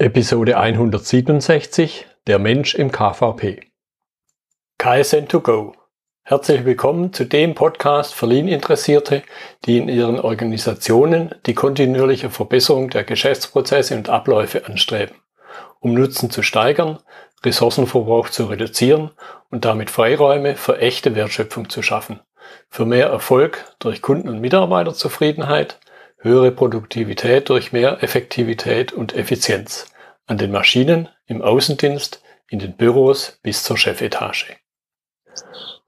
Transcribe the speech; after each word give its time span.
Episode 0.00 0.56
167 0.56 2.06
Der 2.26 2.38
Mensch 2.38 2.74
im 2.74 2.90
KVP. 2.90 3.60
KSN2Go. 4.80 5.74
Herzlich 6.22 6.64
willkommen 6.64 7.12
zu 7.12 7.26
dem 7.26 7.54
Podcast 7.54 8.14
für 8.14 8.24
Lean-Interessierte, 8.24 9.22
die 9.66 9.76
in 9.76 9.90
ihren 9.90 10.18
Organisationen 10.18 11.34
die 11.44 11.52
kontinuierliche 11.52 12.30
Verbesserung 12.30 12.88
der 12.88 13.04
Geschäftsprozesse 13.04 13.94
und 13.94 14.08
Abläufe 14.08 14.64
anstreben, 14.64 15.16
um 15.80 15.92
Nutzen 15.92 16.30
zu 16.30 16.42
steigern, 16.42 17.00
Ressourcenverbrauch 17.44 18.30
zu 18.30 18.46
reduzieren 18.46 19.10
und 19.50 19.66
damit 19.66 19.90
Freiräume 19.90 20.56
für 20.56 20.78
echte 20.78 21.14
Wertschöpfung 21.14 21.68
zu 21.68 21.82
schaffen, 21.82 22.20
für 22.70 22.86
mehr 22.86 23.08
Erfolg 23.08 23.66
durch 23.80 24.00
Kunden- 24.00 24.30
und 24.30 24.40
Mitarbeiterzufriedenheit, 24.40 25.78
höhere 26.22 26.52
Produktivität 26.52 27.48
durch 27.48 27.72
mehr 27.72 28.02
Effektivität 28.02 28.92
und 28.92 29.14
Effizienz 29.14 29.86
an 30.26 30.36
den 30.36 30.52
Maschinen, 30.52 31.08
im 31.26 31.40
Außendienst, 31.40 32.22
in 32.48 32.58
den 32.58 32.76
Büros 32.76 33.38
bis 33.42 33.64
zur 33.64 33.78
Chefetage. 33.78 34.56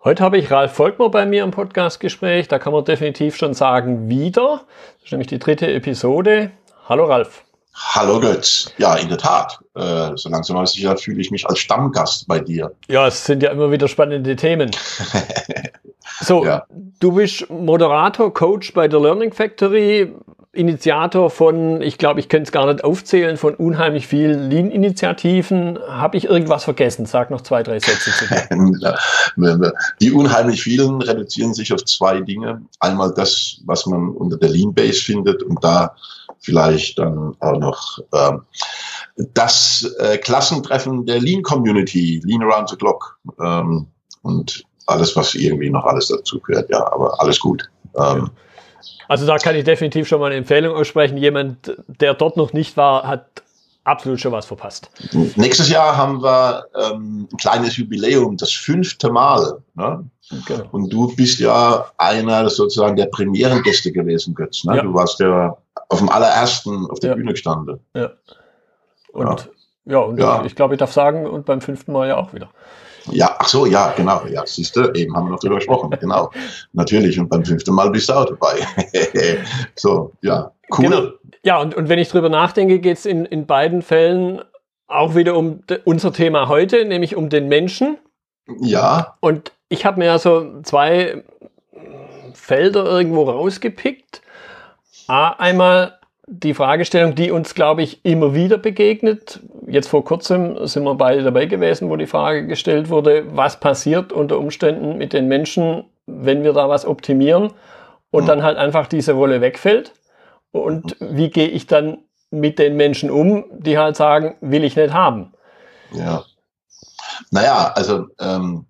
Heute 0.03 0.25
habe 0.25 0.39
ich 0.39 0.51
Ralf 0.51 0.73
Volkmer 0.73 1.11
bei 1.11 1.27
mir 1.27 1.45
im 1.45 1.51
Podcastgespräch. 1.51 2.49
Da 2.49 2.59
kann 2.59 2.73
man 2.73 2.85
definitiv 2.85 3.37
schon 3.37 3.55
sagen, 3.55 4.09
wieder. 4.09 4.65
Das 4.97 5.05
ist 5.05 5.13
nämlich 5.13 5.29
die 5.29 5.39
dritte 5.39 5.71
Episode. 5.71 6.51
Hallo 6.89 7.05
Ralf. 7.05 7.45
Hallo 7.75 8.19
Götz. 8.19 8.73
Ja, 8.79 8.97
in 8.97 9.09
der 9.09 9.19
Tat. 9.19 9.61
Äh, 9.75 10.11
so 10.17 10.29
langsam 10.29 10.57
aber 10.57 10.67
sicher 10.67 10.97
fühle 10.97 11.21
ich 11.21 11.31
mich 11.31 11.47
als 11.47 11.59
Stammgast 11.59 12.27
bei 12.27 12.41
dir. 12.41 12.75
Ja, 12.89 13.07
es 13.07 13.25
sind 13.25 13.43
ja 13.43 13.51
immer 13.51 13.71
wieder 13.71 13.87
spannende 13.87 14.35
Themen. 14.35 14.71
so, 16.21 16.45
ja. 16.45 16.65
du 17.01 17.13
bist 17.13 17.49
Moderator, 17.51 18.33
Coach 18.33 18.73
bei 18.75 18.89
der 18.89 19.01
Learning 19.01 19.33
Factory. 19.33 20.13
Initiator 20.55 21.31
von, 21.31 21.81
ich 21.81 21.97
glaube, 21.97 22.21
ich 22.21 22.29
könnte 22.29 22.49
es 22.49 22.53
gar 22.53 22.71
nicht 22.71 22.85
aufzählen, 22.85 23.39
von 23.39 23.55
unheimlich 23.55 24.07
vielen 24.07 24.51
Lean-Initiativen. 24.51 25.79
Habe 25.89 26.19
ich 26.19 26.27
irgendwas 26.27 26.65
vergessen? 26.65 27.07
Sag 27.07 27.31
noch 27.31 27.41
zwei, 27.41 27.63
drei 27.63 27.79
Sätze 27.79 28.11
zu 28.11 28.27
dir. 28.27 29.73
Die 30.01 30.13
unheimlich 30.13 30.63
vielen 30.63 31.01
reduzieren 31.01 31.55
sich 31.55 31.73
auf 31.73 31.83
zwei 31.87 32.21
Dinge. 32.21 32.61
Einmal 32.81 33.15
das, 33.15 33.63
was 33.65 33.87
man 33.87 34.11
unter 34.11 34.37
der 34.37 34.51
Lean-Base 34.51 35.01
findet 35.01 35.43
und 35.43 35.65
da 35.65 35.97
vielleicht 36.41 36.99
dann 36.99 37.35
auch 37.41 37.59
noch 37.59 37.99
äh, 38.13 38.33
das 39.33 39.91
äh, 40.01 40.19
Klassentreffen 40.19 41.07
der 41.07 41.21
Lean-Community, 41.21 42.21
Lean 42.25 42.43
Around 42.43 42.69
the 42.69 42.77
Clock 42.77 43.19
ähm, 43.41 43.87
und 44.21 44.65
alles, 44.87 45.17
was 45.17 45.35
irgendwie 45.35 45.71
noch 45.71 45.85
alles 45.85 46.09
dazu 46.09 46.41
gehört. 46.41 46.71
Ja, 46.71 46.93
aber 46.93 47.21
alles 47.21 47.39
gut. 47.39 47.69
Ähm, 47.97 48.31
also 49.09 49.27
da 49.27 49.37
kann 49.39 49.57
ich 49.57 49.65
definitiv 49.65 50.09
schon 50.09 50.21
mal 50.21 50.27
eine 50.27 50.37
Empfehlung 50.37 50.75
aussprechen. 50.75 51.17
Jemand, 51.17 51.77
der 51.87 52.15
dort 52.15 52.37
noch 52.37 52.53
nicht 52.53 52.77
war, 52.77 53.07
hat 53.07 53.43
absolut 53.85 54.21
schon 54.21 54.33
was 54.33 54.47
verpasst. 54.47 54.91
Nächstes 55.37 55.69
Jahr 55.69 55.97
haben 55.97 56.23
wir 56.23 56.65
ähm, 56.75 57.29
ein 57.31 57.37
kleines 57.37 57.77
Jubiläum, 57.77 58.37
das 58.37 58.53
fünfte 58.53 59.11
Mal. 59.11 59.63
Ne? 59.75 60.09
Genau. 60.47 60.65
Und 60.71 60.93
du 60.93 61.15
bist 61.15 61.41
ja 61.41 61.91
einer 61.99 62.49
sozusagen 62.49 62.97
der 62.97 63.07
Premierengäste 63.07 63.93
gewesen, 63.93 64.35
Götz. 64.35 64.65
Ne? 64.65 64.77
Ja. 64.77 64.83
Du 64.83 64.95
warst 64.95 65.21
ja 65.21 65.57
auf 65.89 65.99
dem 65.99 66.09
allerersten 66.09 66.87
auf 66.91 67.01
der 67.01 67.11
ja. 67.11 67.17
Bühne 67.17 67.33
gestanden. 67.33 67.81
Ja. 67.95 68.11
Und 69.13 69.51
ja, 69.85 70.15
ja 70.17 70.37
und 70.37 70.47
ich 70.47 70.55
glaube, 70.55 70.75
ich 70.75 70.79
darf 70.79 70.93
sagen, 70.93 71.27
und 71.27 71.45
beim 71.45 71.61
fünften 71.61 71.93
Mal 71.93 72.09
ja 72.09 72.17
auch 72.17 72.33
wieder. 72.33 72.49
Ja, 73.11 73.35
ach 73.39 73.49
so, 73.49 73.67
ja, 73.67 73.93
genau. 73.97 74.23
Ja, 74.27 74.45
siehst 74.47 74.77
du, 74.77 74.93
eben 74.93 75.15
haben 75.15 75.27
wir 75.27 75.33
noch 75.33 75.41
drüber 75.41 75.57
gesprochen. 75.57 75.91
Genau. 76.01 76.31
Natürlich. 76.73 77.19
Und 77.21 77.29
beim 77.29 77.45
fünften 77.45 77.75
Mal 77.75 77.91
bist 77.91 78.09
du 78.09 78.15
auch 78.15 78.25
dabei. 78.25 78.67
so, 79.77 80.13
ja, 80.23 80.51
cool. 80.77 80.85
Genau. 80.85 81.03
Ja, 81.45 81.61
und, 81.61 81.75
und 81.75 81.89
wenn 81.89 81.99
ich 81.99 82.09
drüber 82.09 82.29
nachdenke, 82.29 82.81
geht 82.81 82.99
es 82.99 83.07
in, 83.07 83.25
in 83.25 83.47
beiden 83.47 83.83
Fällen 83.83 84.43
auch 84.89 85.15
wieder 85.15 85.37
um 85.37 85.61
unser 85.85 86.13
Thema 86.13 86.49
heute, 86.49 86.85
nämlich 86.85 87.17
um 87.17 87.29
den 87.29 87.49
Menschen. 87.49 87.99
Ja. 88.61 89.17
Und 89.21 89.53
ich 89.69 89.87
habe 89.87 89.99
mir 89.99 90.07
ja 90.07 90.19
so 90.19 90.61
zwei 90.63 91.23
Felder 92.35 92.85
irgendwo 92.85 93.25
rausgepickt. 93.25 94.23
A, 95.07 95.31
einmal 95.31 95.99
die 96.27 96.55
Fragestellung, 96.55 97.15
die 97.15 97.31
uns, 97.31 97.55
glaube 97.55 97.83
ich, 97.83 98.05
immer 98.05 98.35
wieder 98.35 98.59
begegnet. 98.59 99.41
Jetzt 99.67 99.89
vor 99.89 100.05
kurzem 100.05 100.67
sind 100.67 100.85
wir 100.85 100.95
beide 100.95 101.23
dabei 101.23 101.47
gewesen, 101.47 101.91
wo 101.91 101.97
die 101.97 102.07
Frage 102.07 102.47
gestellt 102.47 102.91
wurde, 102.91 103.25
was 103.35 103.59
passiert 103.59 104.13
unter 104.13 104.39
Umständen 104.39 104.99
mit 104.99 105.13
den 105.13 105.27
Menschen, 105.27 105.85
wenn 106.07 106.45
wir 106.45 106.53
da 106.53 106.69
was 106.69 106.87
optimieren 106.87 107.53
und 108.11 108.25
mhm. 108.25 108.29
dann 108.29 108.43
halt 108.43 108.57
einfach 108.57 108.87
diese 108.87 109.13
Rolle 109.13 109.41
wegfällt. 109.41 109.93
Und 110.53 110.97
wie 111.01 111.31
gehe 111.31 111.49
ich 111.49 111.67
dann 111.67 111.99
mit 112.31 112.59
den 112.59 112.77
Menschen 112.77 113.11
um, 113.11 113.45
die 113.59 113.79
halt 113.79 113.97
sagen, 113.97 114.37
will 114.41 114.65
ich 114.65 114.77
nicht 114.77 114.93
haben? 114.93 115.33
Ja. 115.93 116.25
Naja, 117.31 117.73
also 117.75 118.07
ähm, 118.21 118.67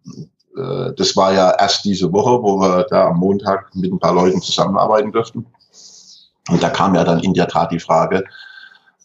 äh, 0.56 0.92
das 0.96 1.16
war 1.16 1.32
ja 1.32 1.54
erst 1.58 1.84
diese 1.84 2.12
Woche, 2.12 2.42
wo 2.42 2.58
wir 2.58 2.86
da 2.88 3.08
am 3.08 3.18
Montag 3.18 3.74
mit 3.74 3.92
ein 3.92 3.98
paar 3.98 4.14
Leuten 4.14 4.40
zusammenarbeiten 4.40 5.12
durften. 5.12 5.46
Und 6.48 6.62
da 6.62 6.70
kam 6.70 6.94
ja 6.94 7.04
dann 7.04 7.20
in 7.20 7.34
der 7.34 7.48
Tat 7.48 7.70
die 7.72 7.80
Frage 7.80 8.24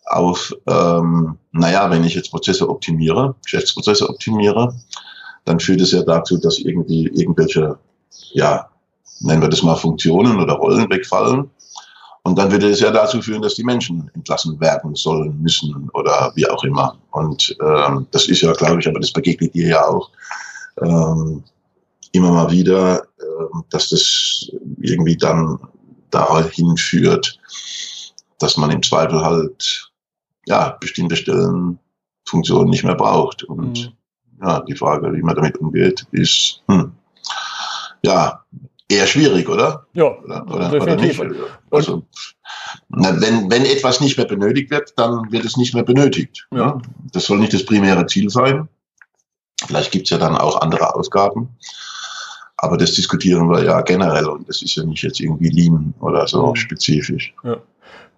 auf, 0.06 0.53
ähm, 0.68 1.38
naja, 1.52 1.90
wenn 1.90 2.03
ich 2.03 2.16
jetzt 2.16 2.31
Prozesse 2.31 2.68
optimiere, 2.70 3.36
Geschäftsprozesse 3.44 4.09
optimiere, 4.09 4.74
dann 5.46 5.59
führt 5.59 5.81
es 5.81 5.92
ja 5.92 6.03
dazu, 6.03 6.38
dass 6.38 6.59
irgendwie 6.59 7.08
irgendwelche, 7.08 7.78
ja, 8.34 8.70
nennen 9.20 9.42
wir 9.42 9.50
das 9.50 9.64
mal 9.64 9.75
Funktionen 9.75 10.40
oder 10.40 10.53
Rollen 10.53 10.90
wegfallen. 10.90 11.50
Und 12.24 12.38
dann 12.38 12.52
würde 12.52 12.70
es 12.70 12.81
ja 12.81 12.92
dazu 12.92 13.22
führen, 13.22 13.42
dass 13.42 13.56
die 13.56 13.64
Menschen 13.64 14.12
entlassen 14.14 14.59
werden 14.59 14.96
sollen, 14.96 15.42
müssen 15.42 15.90
oder 15.94 16.31
wie 16.36 16.50
auch 16.50 16.62
immer. 16.66 16.98
Und 17.12 17.56
ähm, 17.62 18.06
das 18.12 18.28
ist 18.28 18.42
ja, 18.42 18.52
glaube 18.52 18.81
ich, 18.81 18.88
aber 18.88 19.00
das 19.00 19.14
begegnet 19.14 19.54
dir 19.54 19.69
ja 19.69 19.88
auch 19.88 20.09
ähm, 20.81 21.44
immer 22.12 22.31
mal 22.31 22.52
wieder, 22.52 23.04
äh, 23.19 23.62
dass 23.69 23.90
das 23.90 24.52
irgendwie 24.81 25.16
dann 25.16 25.58
dahin 26.17 26.78
führt, 26.78 27.39
dass 28.39 28.57
man 28.57 28.72
im 28.72 28.83
Zweifel 28.83 29.22
halt 29.22 29.91
ja 30.45 30.78
bestimmte 30.79 31.16
Stellen 31.16 31.79
Funktionen 32.28 32.69
nicht 32.69 32.83
mehr 32.83 32.95
braucht. 32.95 33.44
Und 33.44 33.94
mhm. 34.39 34.45
ja, 34.45 34.61
die 34.61 34.75
Frage, 34.75 35.13
wie 35.13 35.22
man 35.22 35.35
damit 35.35 35.57
umgeht, 35.57 36.06
ist 36.11 36.61
hm, 36.67 36.91
ja 38.03 38.44
eher 38.89 39.07
schwierig, 39.07 39.50
oder? 39.50 39.85
Ja, 39.94 40.17
oder, 40.23 40.45
oder, 40.47 40.69
definitiv. 40.69 41.19
Oder 41.19 41.35
also, 41.72 42.03
na, 42.89 43.19
wenn, 43.22 43.50
wenn 43.50 43.66
etwas 43.66 44.01
nicht 44.01 44.17
mehr 44.17 44.27
benötigt 44.27 44.72
wird, 44.72 44.94
dann 44.97 45.31
wird 45.31 45.45
es 45.45 45.57
nicht 45.57 45.73
mehr 45.73 45.83
benötigt. 45.83 46.47
Ja. 46.51 46.57
ja? 46.57 46.81
Das 47.11 47.25
soll 47.25 47.39
nicht 47.39 47.53
das 47.53 47.66
primäre 47.66 48.06
Ziel 48.06 48.29
sein. 48.29 48.67
Vielleicht 49.66 49.91
gibt 49.91 50.06
es 50.06 50.11
ja 50.11 50.17
dann 50.17 50.38
auch 50.38 50.61
andere 50.61 50.95
Ausgaben. 50.95 51.50
Aber 52.57 52.78
das 52.78 52.94
diskutieren 52.94 53.50
wir 53.50 53.63
ja 53.63 53.81
generell 53.81 54.25
und 54.25 54.50
das 54.50 54.62
ist 54.62 54.75
ja 54.75 54.84
nicht 54.84 55.03
jetzt 55.03 55.19
irgendwie 55.19 55.50
Lean 55.50 55.94
oder 56.00 56.28
so 56.28 56.47
mhm. 56.47 56.56
spezifisch. 56.56 57.34
Ja. 57.44 57.57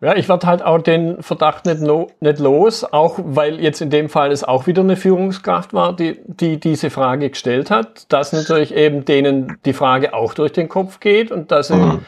Ja, 0.01 0.15
ich 0.15 0.29
werde 0.29 0.47
halt 0.47 0.61
auch 0.63 0.81
den 0.81 1.21
Verdacht 1.21 1.65
nicht, 1.65 1.81
no, 1.81 2.07
nicht 2.21 2.39
los, 2.39 2.85
auch 2.85 3.19
weil 3.21 3.59
jetzt 3.59 3.81
in 3.81 3.89
dem 3.89 4.07
Fall 4.07 4.31
es 4.31 4.45
auch 4.45 4.65
wieder 4.65 4.81
eine 4.81 4.95
Führungskraft 4.95 5.73
war, 5.73 5.93
die, 5.93 6.17
die 6.25 6.57
diese 6.57 6.89
Frage 6.89 7.29
gestellt 7.29 7.69
hat, 7.69 8.05
dass 8.07 8.31
natürlich 8.31 8.73
eben 8.73 9.03
denen 9.03 9.57
die 9.65 9.73
Frage 9.73 10.13
auch 10.13 10.33
durch 10.33 10.53
den 10.53 10.69
Kopf 10.69 11.01
geht 11.01 11.31
und 11.33 11.51
dass 11.51 11.67
sie 11.67 11.75
mhm. 11.75 12.05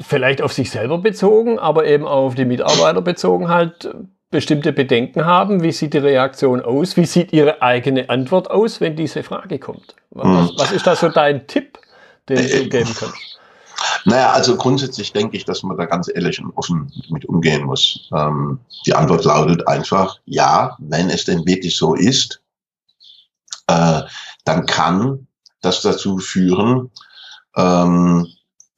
vielleicht 0.00 0.40
auf 0.40 0.54
sich 0.54 0.70
selber 0.70 0.96
bezogen, 0.96 1.58
aber 1.58 1.84
eben 1.84 2.06
auch 2.06 2.28
auf 2.28 2.34
die 2.34 2.46
Mitarbeiter 2.46 3.02
bezogen 3.02 3.48
halt 3.50 3.94
bestimmte 4.32 4.72
Bedenken 4.72 5.24
haben. 5.24 5.62
Wie 5.62 5.70
sieht 5.70 5.94
die 5.94 5.98
Reaktion 5.98 6.60
aus? 6.60 6.96
Wie 6.96 7.06
sieht 7.06 7.32
Ihre 7.32 7.62
eigene 7.62 8.10
Antwort 8.10 8.50
aus, 8.50 8.80
wenn 8.80 8.96
diese 8.96 9.22
Frage 9.22 9.60
kommt? 9.60 9.94
Was, 10.10 10.26
hm. 10.26 10.50
was 10.56 10.72
ist 10.72 10.86
da 10.86 10.96
so 10.96 11.08
dein 11.08 11.46
Tipp, 11.46 11.78
den 12.28 12.38
du 12.38 12.42
äh, 12.42 12.68
geben 12.68 12.90
kannst? 12.98 13.38
Naja, 14.04 14.32
also 14.32 14.56
grundsätzlich 14.56 15.12
denke 15.12 15.36
ich, 15.36 15.44
dass 15.44 15.62
man 15.62 15.76
da 15.76 15.84
ganz 15.86 16.10
ehrlich 16.12 16.42
und 16.42 16.52
offen 16.56 16.92
mit 17.10 17.24
umgehen 17.24 17.64
muss. 17.64 18.08
Ähm, 18.12 18.58
die 18.86 18.94
Antwort 18.94 19.24
lautet 19.24 19.66
einfach, 19.68 20.18
ja, 20.24 20.76
wenn 20.80 21.10
es 21.10 21.24
denn 21.24 21.46
wirklich 21.46 21.76
so 21.76 21.94
ist, 21.94 22.42
äh, 23.68 24.02
dann 24.44 24.66
kann 24.66 25.26
das 25.60 25.82
dazu 25.82 26.18
führen, 26.18 26.90
ähm, 27.56 28.26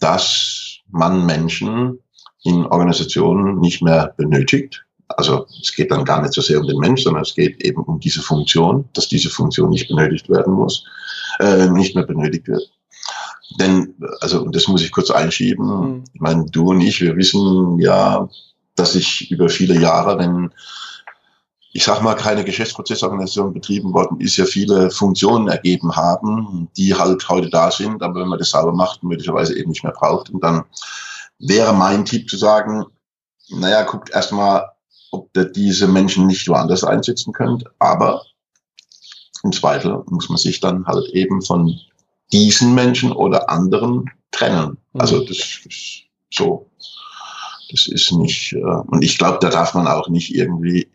dass 0.00 0.78
man 0.88 1.24
Menschen 1.24 1.98
in 2.42 2.66
Organisationen 2.66 3.58
nicht 3.60 3.82
mehr 3.82 4.12
benötigt, 4.16 4.83
also 5.08 5.46
es 5.62 5.74
geht 5.74 5.90
dann 5.90 6.04
gar 6.04 6.22
nicht 6.22 6.34
so 6.34 6.40
sehr 6.40 6.60
um 6.60 6.66
den 6.66 6.78
Mensch, 6.78 7.02
sondern 7.02 7.22
es 7.22 7.34
geht 7.34 7.62
eben 7.62 7.82
um 7.82 8.00
diese 8.00 8.22
Funktion, 8.22 8.88
dass 8.94 9.08
diese 9.08 9.30
Funktion 9.30 9.70
nicht 9.70 9.88
benötigt 9.88 10.28
werden 10.28 10.54
muss, 10.54 10.84
äh, 11.40 11.68
nicht 11.68 11.94
mehr 11.94 12.06
benötigt 12.06 12.48
wird. 12.48 12.70
Denn, 13.60 13.94
also, 14.20 14.42
und 14.42 14.54
das 14.56 14.66
muss 14.68 14.82
ich 14.82 14.90
kurz 14.90 15.10
einschieben, 15.10 15.66
mhm. 15.66 16.04
ich 16.12 16.20
meine, 16.20 16.46
du 16.46 16.70
und 16.70 16.80
ich, 16.80 17.00
wir 17.00 17.16
wissen 17.16 17.78
ja, 17.78 18.28
dass 18.76 18.94
sich 18.94 19.30
über 19.30 19.48
viele 19.48 19.78
Jahre, 19.78 20.18
wenn 20.18 20.50
ich 21.76 21.82
sag 21.82 22.02
mal, 22.02 22.14
keine 22.14 22.44
Geschäftsprozessorganisation 22.44 23.52
betrieben 23.52 23.92
worden 23.92 24.20
ist, 24.20 24.36
ja 24.36 24.44
viele 24.44 24.92
Funktionen 24.92 25.48
ergeben 25.48 25.96
haben, 25.96 26.68
die 26.76 26.94
halt 26.94 27.28
heute 27.28 27.50
da 27.50 27.68
sind, 27.72 28.00
aber 28.00 28.20
wenn 28.20 28.28
man 28.28 28.38
das 28.38 28.50
sauber 28.50 28.72
macht, 28.72 29.02
möglicherweise 29.02 29.58
eben 29.58 29.70
nicht 29.70 29.82
mehr 29.82 29.92
braucht. 29.92 30.30
Und 30.30 30.42
dann 30.44 30.62
wäre 31.40 31.74
mein 31.74 32.04
Tipp 32.04 32.30
zu 32.30 32.36
sagen, 32.36 32.84
naja, 33.48 33.82
guckt 33.82 34.10
erstmal, 34.10 34.70
ob 35.14 35.30
ihr 35.36 35.44
diese 35.44 35.86
Menschen 35.86 36.26
nicht 36.26 36.48
woanders 36.48 36.82
einsetzen 36.82 37.32
könnt, 37.32 37.64
aber 37.78 38.24
im 39.44 39.52
Zweifel 39.52 40.02
muss 40.08 40.28
man 40.28 40.38
sich 40.38 40.58
dann 40.60 40.86
halt 40.86 41.08
eben 41.10 41.40
von 41.42 41.78
diesen 42.32 42.74
Menschen 42.74 43.12
oder 43.12 43.48
anderen 43.50 44.10
trennen. 44.32 44.78
Also 44.94 45.18
mhm. 45.18 45.26
das 45.26 45.38
ist 45.64 46.02
so. 46.32 46.68
Das 47.70 47.86
ist 47.86 48.12
nicht, 48.12 48.52
äh, 48.52 48.58
und 48.58 49.02
ich 49.02 49.18
glaube, 49.18 49.38
da 49.40 49.50
darf 49.50 49.74
man 49.74 49.86
auch 49.86 50.08
nicht 50.08 50.34
irgendwie 50.34 50.88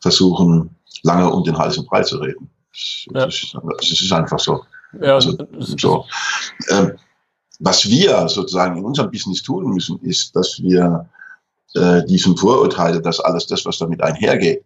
versuchen, 0.00 0.74
lange 1.02 1.30
um 1.30 1.44
den 1.44 1.56
heißen 1.56 1.84
Brei 1.86 2.02
zu 2.02 2.18
reden. 2.18 2.50
Das, 2.72 3.06
ja. 3.14 3.24
ist, 3.26 4.02
ist, 4.02 4.12
einfach 4.12 4.38
so. 4.38 4.64
Ja, 5.00 5.14
also, 5.14 5.36
so. 5.58 6.06
Ähm, 6.70 6.92
was 7.60 7.88
wir 7.88 8.28
sozusagen 8.28 8.78
in 8.78 8.84
unserem 8.84 9.10
Business 9.10 9.42
tun 9.42 9.70
müssen, 9.70 10.00
ist, 10.00 10.34
dass 10.34 10.60
wir 10.60 11.08
äh, 11.74 12.04
diesem 12.06 12.36
Vorurteil, 12.36 13.00
dass 13.00 13.20
alles 13.20 13.46
das, 13.46 13.64
was 13.64 13.78
damit 13.78 14.02
einhergeht, 14.02 14.64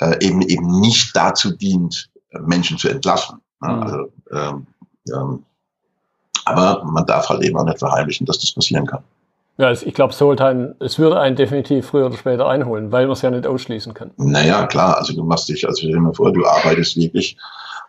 äh, 0.00 0.24
eben 0.24 0.42
eben 0.42 0.80
nicht 0.80 1.14
dazu 1.14 1.50
dient, 1.56 2.10
Menschen 2.40 2.78
zu 2.78 2.88
entlassen. 2.88 3.40
Mhm. 3.60 3.68
Also, 3.68 4.12
ähm, 4.32 4.66
ähm, 5.12 5.44
aber 6.44 6.84
man 6.84 7.06
darf 7.06 7.28
halt 7.28 7.42
eben 7.42 7.56
auch 7.58 7.64
nicht 7.64 7.78
verheimlichen, 7.78 8.26
dass 8.26 8.38
das 8.38 8.52
passieren 8.52 8.86
kann. 8.86 9.02
Ja, 9.58 9.70
ich 9.72 9.92
glaube, 9.92 10.14
es, 10.14 10.20
es 10.80 10.98
würde 10.98 11.20
einen 11.20 11.36
definitiv 11.36 11.86
früher 11.86 12.06
oder 12.06 12.16
später 12.16 12.48
einholen, 12.48 12.92
weil 12.92 13.04
man 13.04 13.12
es 13.12 13.20
ja 13.20 13.30
nicht 13.30 13.46
ausschließen 13.46 13.92
kann. 13.92 14.10
Naja, 14.16 14.66
klar. 14.66 14.96
Also 14.96 15.12
du 15.12 15.22
machst 15.22 15.50
dich, 15.50 15.68
also 15.68 15.80
stell 15.80 15.92
dir 15.92 16.00
mal 16.00 16.14
vor, 16.14 16.32
du 16.32 16.46
arbeitest 16.46 16.96
wirklich 16.96 17.36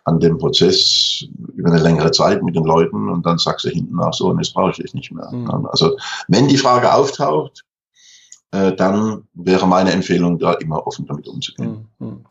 an 0.04 0.20
dem 0.20 0.38
Prozess 0.38 1.24
über 1.56 1.70
eine 1.70 1.80
längere 1.80 2.12
Zeit 2.12 2.44
mit 2.44 2.58
den 2.58 2.66
Leuten 2.66 3.08
und 3.08 3.26
dann 3.26 3.38
sagst 3.38 3.66
du 3.66 3.70
hinten 3.70 3.98
auch 4.02 4.14
so, 4.14 4.28
und 4.28 4.40
jetzt 4.40 4.54
brauche 4.54 4.72
ich 4.72 4.78
dich 4.78 4.94
nicht 4.94 5.14
mehr. 5.14 5.32
Mhm. 5.32 5.66
Also 5.68 5.96
wenn 6.28 6.50
die 6.50 6.58
Frage 6.58 6.94
auftaucht, 6.94 7.64
äh, 8.52 8.74
dann 8.74 9.28
wäre 9.34 9.68
meine 9.68 9.92
Empfehlung, 9.92 10.40
da 10.40 10.54
immer 10.54 10.86
offen 10.86 11.06
damit 11.06 11.28
umzugehen. 11.28 11.88
Mhm. 12.00 12.26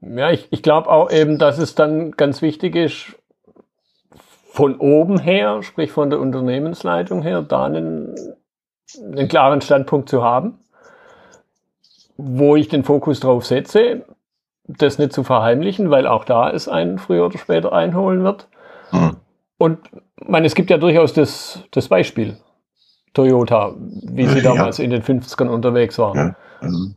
Ja, 0.00 0.30
ich, 0.30 0.48
ich 0.50 0.62
glaube 0.62 0.88
auch 0.88 1.10
eben, 1.10 1.38
dass 1.38 1.58
es 1.58 1.74
dann 1.74 2.12
ganz 2.12 2.40
wichtig 2.40 2.76
ist, 2.76 3.14
von 4.50 4.76
oben 4.78 5.18
her, 5.18 5.62
sprich 5.62 5.92
von 5.92 6.10
der 6.10 6.20
Unternehmensleitung 6.20 7.22
her, 7.22 7.42
da 7.42 7.66
einen, 7.66 8.14
einen 9.00 9.28
klaren 9.28 9.60
Standpunkt 9.60 10.08
zu 10.08 10.22
haben, 10.22 10.58
wo 12.16 12.56
ich 12.56 12.68
den 12.68 12.82
Fokus 12.82 13.20
drauf 13.20 13.46
setze, 13.46 14.04
das 14.64 14.98
nicht 14.98 15.12
zu 15.12 15.22
verheimlichen, 15.22 15.90
weil 15.90 16.06
auch 16.06 16.24
da 16.24 16.50
es 16.50 16.68
einen 16.68 16.98
früher 16.98 17.26
oder 17.26 17.38
später 17.38 17.72
einholen 17.72 18.24
wird. 18.24 18.48
Mhm. 18.90 19.16
Und 19.58 19.78
man, 20.26 20.44
es 20.44 20.54
gibt 20.54 20.70
ja 20.70 20.78
durchaus 20.78 21.12
das, 21.12 21.64
das 21.70 21.88
Beispiel 21.88 22.36
Toyota, 23.18 23.74
wie 23.76 24.28
sie 24.28 24.36
ja. 24.36 24.42
damals 24.42 24.78
in 24.78 24.90
den 24.90 25.02
50ern 25.02 25.48
unterwegs 25.48 25.98
waren. 25.98 26.16
Ja. 26.16 26.36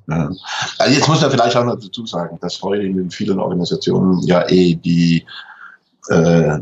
Ja. 0.08 0.30
Also 0.78 0.94
jetzt 0.94 1.08
muss 1.08 1.22
man 1.22 1.32
vielleicht 1.32 1.56
auch 1.56 1.66
noch 1.66 1.80
dazu 1.80 2.06
sagen, 2.06 2.38
dass 2.42 2.62
heute 2.62 2.84
in 2.84 3.10
vielen 3.10 3.40
Organisationen 3.40 4.22
ja 4.24 4.48
eh 4.50 4.76
die 4.76 5.26
äh, 6.10 6.60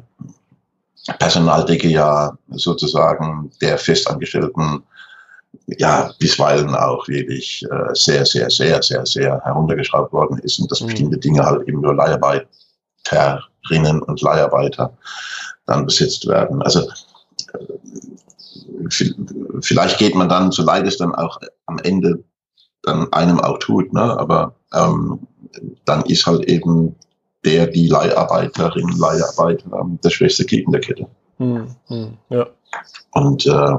Personaldecke 1.17 1.89
ja 1.89 2.38
sozusagen 2.51 3.51
der 3.61 3.77
Festangestellten 3.77 4.81
ja 5.67 6.09
bisweilen 6.19 6.73
auch 6.75 7.05
wirklich 7.09 7.65
äh, 7.69 7.94
sehr, 7.94 8.25
sehr, 8.25 8.50
sehr, 8.50 8.81
sehr, 8.81 9.05
sehr 9.05 9.41
heruntergeschraubt 9.44 10.13
worden 10.13 10.39
ist 10.39 10.57
und 10.59 10.71
dass 10.71 10.79
mhm. 10.81 10.88
bestimmte 10.88 11.17
Dinge 11.17 11.45
halt 11.45 11.67
eben 11.67 11.81
nur 11.81 11.94
Leiharbeiterinnen 11.95 14.01
und 14.03 14.21
Leiharbeiter 14.21 14.94
dann 15.65 15.85
besetzt 15.85 16.25
werden. 16.27 16.62
Also 16.62 16.88
vielleicht 19.61 19.97
geht 19.97 20.15
man 20.15 20.29
dann, 20.29 20.51
so 20.51 20.63
leid 20.63 20.88
es 20.88 20.97
dann 20.97 21.15
auch 21.15 21.39
am 21.65 21.79
Ende 21.79 22.23
dann 22.83 23.11
einem 23.13 23.39
auch 23.39 23.59
tut, 23.59 23.94
ne? 23.94 24.01
aber 24.01 24.56
ähm, 24.73 25.19
dann 25.85 26.03
ist 26.03 26.25
halt 26.25 26.45
eben 26.45 26.95
der, 27.45 27.67
die 27.67 27.88
Leiharbeiterin, 27.88 28.89
Leiharbeiter, 28.97 29.79
ähm, 29.79 30.00
der 30.03 30.09
schwächste 30.09 30.45
Glied 30.45 30.65
in 30.65 30.71
der 30.71 30.81
Kette. 30.81 31.07
Hm, 31.38 31.67
hm, 31.88 32.17
ja. 32.29 32.47
Und 33.11 33.45
äh, 33.45 33.77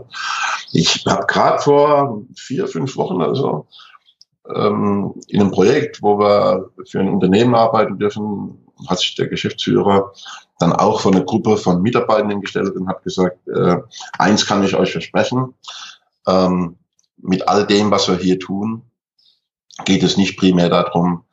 ich 0.72 1.04
habe 1.06 1.26
gerade 1.26 1.62
vor 1.62 2.22
vier, 2.34 2.66
fünf 2.66 2.96
Wochen 2.96 3.16
oder 3.16 3.34
so 3.34 3.66
ähm, 4.54 5.14
in 5.28 5.40
einem 5.40 5.50
Projekt, 5.50 6.02
wo 6.02 6.18
wir 6.18 6.70
für 6.86 7.00
ein 7.00 7.08
Unternehmen 7.08 7.54
arbeiten 7.54 7.98
dürfen, 7.98 8.58
hat 8.88 8.98
sich 8.98 9.14
der 9.14 9.28
Geschäftsführer 9.28 10.12
dann 10.60 10.72
auch 10.74 11.00
von 11.00 11.14
einer 11.14 11.24
Gruppe 11.24 11.56
von 11.56 11.82
Mitarbeitenden 11.82 12.42
gestellt 12.42 12.76
und 12.76 12.86
hat 12.86 13.02
gesagt, 13.02 13.38
äh, 13.48 13.76
eins 14.18 14.46
kann 14.46 14.62
ich 14.62 14.76
euch 14.76 14.92
versprechen, 14.92 15.54
ähm, 16.28 16.76
mit 17.16 17.48
all 17.48 17.66
dem, 17.66 17.90
was 17.90 18.08
wir 18.08 18.16
hier 18.16 18.38
tun, 18.38 18.82
geht 19.84 20.02
es 20.02 20.16
nicht 20.16 20.38
primär 20.38 20.68
darum, 20.68 21.24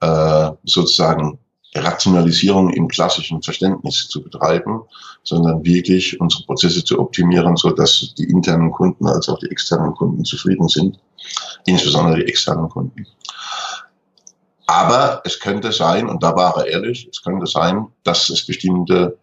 äh, 0.00 0.50
sozusagen 0.64 1.38
Rationalisierung 1.74 2.70
im 2.70 2.88
klassischen 2.88 3.42
Verständnis 3.42 4.08
zu 4.08 4.22
betreiben, 4.22 4.82
sondern 5.24 5.64
wirklich 5.64 6.18
unsere 6.20 6.44
Prozesse 6.44 6.82
zu 6.82 6.98
optimieren, 7.00 7.56
so 7.56 7.70
dass 7.70 8.14
die 8.16 8.24
internen 8.24 8.70
Kunden 8.70 9.06
als 9.06 9.28
auch 9.28 9.38
die 9.40 9.50
externen 9.50 9.94
Kunden 9.94 10.24
zufrieden 10.24 10.68
sind, 10.68 10.98
insbesondere 11.66 12.20
die 12.20 12.26
externen 12.26 12.68
Kunden. 12.68 13.06
Aber 14.68 15.22
es 15.24 15.40
könnte 15.40 15.72
sein, 15.72 16.10
und 16.10 16.22
da 16.22 16.36
war 16.36 16.58
er 16.58 16.66
ehrlich, 16.66 17.08
es 17.10 17.22
könnte 17.22 17.46
sein, 17.46 17.86
dass 18.04 18.28
es 18.28 18.44
bestimmte 18.44 19.16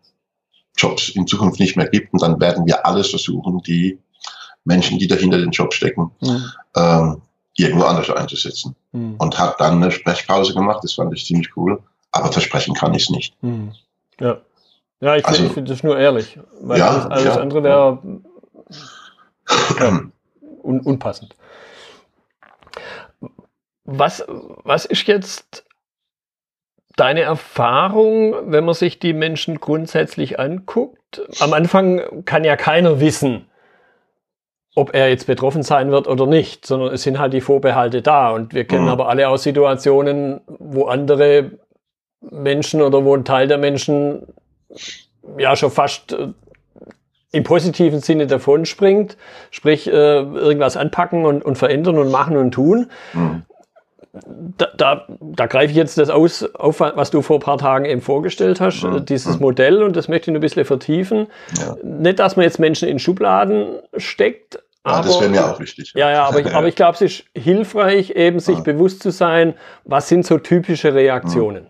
Jobs 0.75 1.09
in 1.09 1.27
Zukunft 1.27 1.59
nicht 1.59 1.77
mehr 1.77 1.87
gibt 1.87 2.11
und 2.13 2.23
dann 2.23 2.39
werden 2.41 2.65
wir 2.65 2.83
alles 2.83 3.11
versuchen, 3.11 3.59
die 3.59 3.99
Menschen, 4.63 4.97
die 4.97 5.05
dahinter 5.07 5.37
den 5.37 5.51
Job 5.51 5.71
stecken, 5.71 6.09
mhm. 6.19 6.51
ähm, 6.75 7.21
irgendwo 7.55 7.85
anders 7.85 8.09
einzusetzen. 8.09 8.75
Mhm. 8.91 9.17
Und 9.19 9.37
hat 9.37 9.61
dann 9.61 9.83
eine 9.83 9.91
Sprechpause 9.91 10.55
gemacht, 10.55 10.83
das 10.83 10.93
fand 10.93 11.13
ich 11.13 11.23
ziemlich 11.27 11.55
cool, 11.55 11.79
aber 12.11 12.31
versprechen 12.31 12.73
kann 12.73 12.95
ich 12.95 13.03
es 13.03 13.09
nicht. 13.11 13.35
Mhm. 13.43 13.71
Ja. 14.19 14.41
Ja, 14.99 15.15
ich 15.15 15.25
also, 15.27 15.37
finde 15.37 15.53
find 15.53 15.69
das 15.69 15.83
nur 15.83 15.99
ehrlich, 15.99 16.39
weil 16.61 16.79
ja, 16.79 16.89
alles, 16.89 17.05
alles 17.05 17.35
ja, 17.35 17.41
andere 17.41 17.63
wäre 17.63 17.99
ja, 19.79 20.01
un, 20.63 20.79
unpassend. 20.79 21.35
Was, 23.85 24.25
was 24.27 24.85
ist 24.85 25.07
jetzt 25.07 25.65
deine 26.95 27.21
Erfahrung, 27.21 28.51
wenn 28.51 28.65
man 28.65 28.73
sich 28.73 28.99
die 28.99 29.13
Menschen 29.13 29.59
grundsätzlich 29.59 30.39
anguckt? 30.39 31.21
Am 31.39 31.53
Anfang 31.53 32.25
kann 32.25 32.43
ja 32.43 32.55
keiner 32.55 32.99
wissen, 32.99 33.47
ob 34.75 34.93
er 34.93 35.09
jetzt 35.09 35.27
betroffen 35.27 35.63
sein 35.63 35.91
wird 35.91 36.07
oder 36.07 36.25
nicht, 36.25 36.65
sondern 36.65 36.93
es 36.93 37.03
sind 37.03 37.19
halt 37.19 37.33
die 37.33 37.41
Vorbehalte 37.41 38.01
da. 38.01 38.31
Und 38.31 38.53
wir 38.53 38.65
kennen 38.65 38.85
mhm. 38.85 38.89
aber 38.89 39.07
alle 39.09 39.29
auch 39.29 39.37
Situationen, 39.37 40.41
wo 40.47 40.85
andere 40.85 41.51
Menschen 42.19 42.81
oder 42.81 43.05
wo 43.05 43.15
ein 43.15 43.23
Teil 43.23 43.47
der 43.47 43.57
Menschen 43.57 44.27
ja 45.37 45.55
schon 45.55 45.71
fast 45.71 46.13
äh, 46.13 46.27
im 47.31 47.43
positiven 47.43 47.99
Sinne 47.99 48.27
davon 48.27 48.65
springt, 48.65 49.17
sprich 49.51 49.87
äh, 49.87 49.91
irgendwas 49.91 50.77
anpacken 50.77 51.25
und, 51.25 51.43
und 51.43 51.57
verändern 51.57 51.97
und 51.97 52.09
machen 52.09 52.37
und 52.37 52.51
tun. 52.51 52.89
Mhm. 53.13 53.43
Da, 54.57 54.67
da, 54.77 55.05
da 55.19 55.45
greife 55.47 55.71
ich 55.71 55.77
jetzt 55.77 55.97
das 55.97 56.09
aus, 56.09 56.43
auf, 56.55 56.79
was 56.79 57.11
du 57.11 57.21
vor 57.21 57.37
ein 57.37 57.41
paar 57.41 57.57
Tagen 57.57 57.85
eben 57.85 58.01
vorgestellt 58.01 58.61
hast, 58.61 58.83
mhm. 58.83 59.05
dieses 59.05 59.39
Modell, 59.39 59.83
und 59.83 59.95
das 59.95 60.07
möchte 60.07 60.31
ich 60.31 60.37
ein 60.37 60.41
bisschen 60.41 60.65
vertiefen. 60.65 61.27
Ja. 61.57 61.75
Nicht, 61.83 62.19
dass 62.19 62.35
man 62.35 62.43
jetzt 62.43 62.59
Menschen 62.59 62.87
in 62.87 62.99
Schubladen 62.99 63.79
steckt, 63.97 64.59
aber, 64.83 65.07
das 65.07 65.19
wäre 65.19 65.31
mir 65.31 65.43
auch 65.43 65.59
wichtig. 65.59 65.93
Ja, 65.95 66.11
ja, 66.11 66.25
aber 66.25 66.41
ich, 66.41 66.53
aber 66.53 66.67
ich 66.67 66.75
glaube, 66.75 66.93
es 66.93 67.01
ist 67.01 67.23
hilfreich, 67.35 68.11
eben 68.11 68.39
sich 68.39 68.57
ja. 68.57 68.63
bewusst 68.63 69.01
zu 69.01 69.09
sein, 69.09 69.55
was 69.83 70.07
sind 70.07 70.27
so 70.27 70.37
typische 70.37 70.93
Reaktionen. 70.93 71.65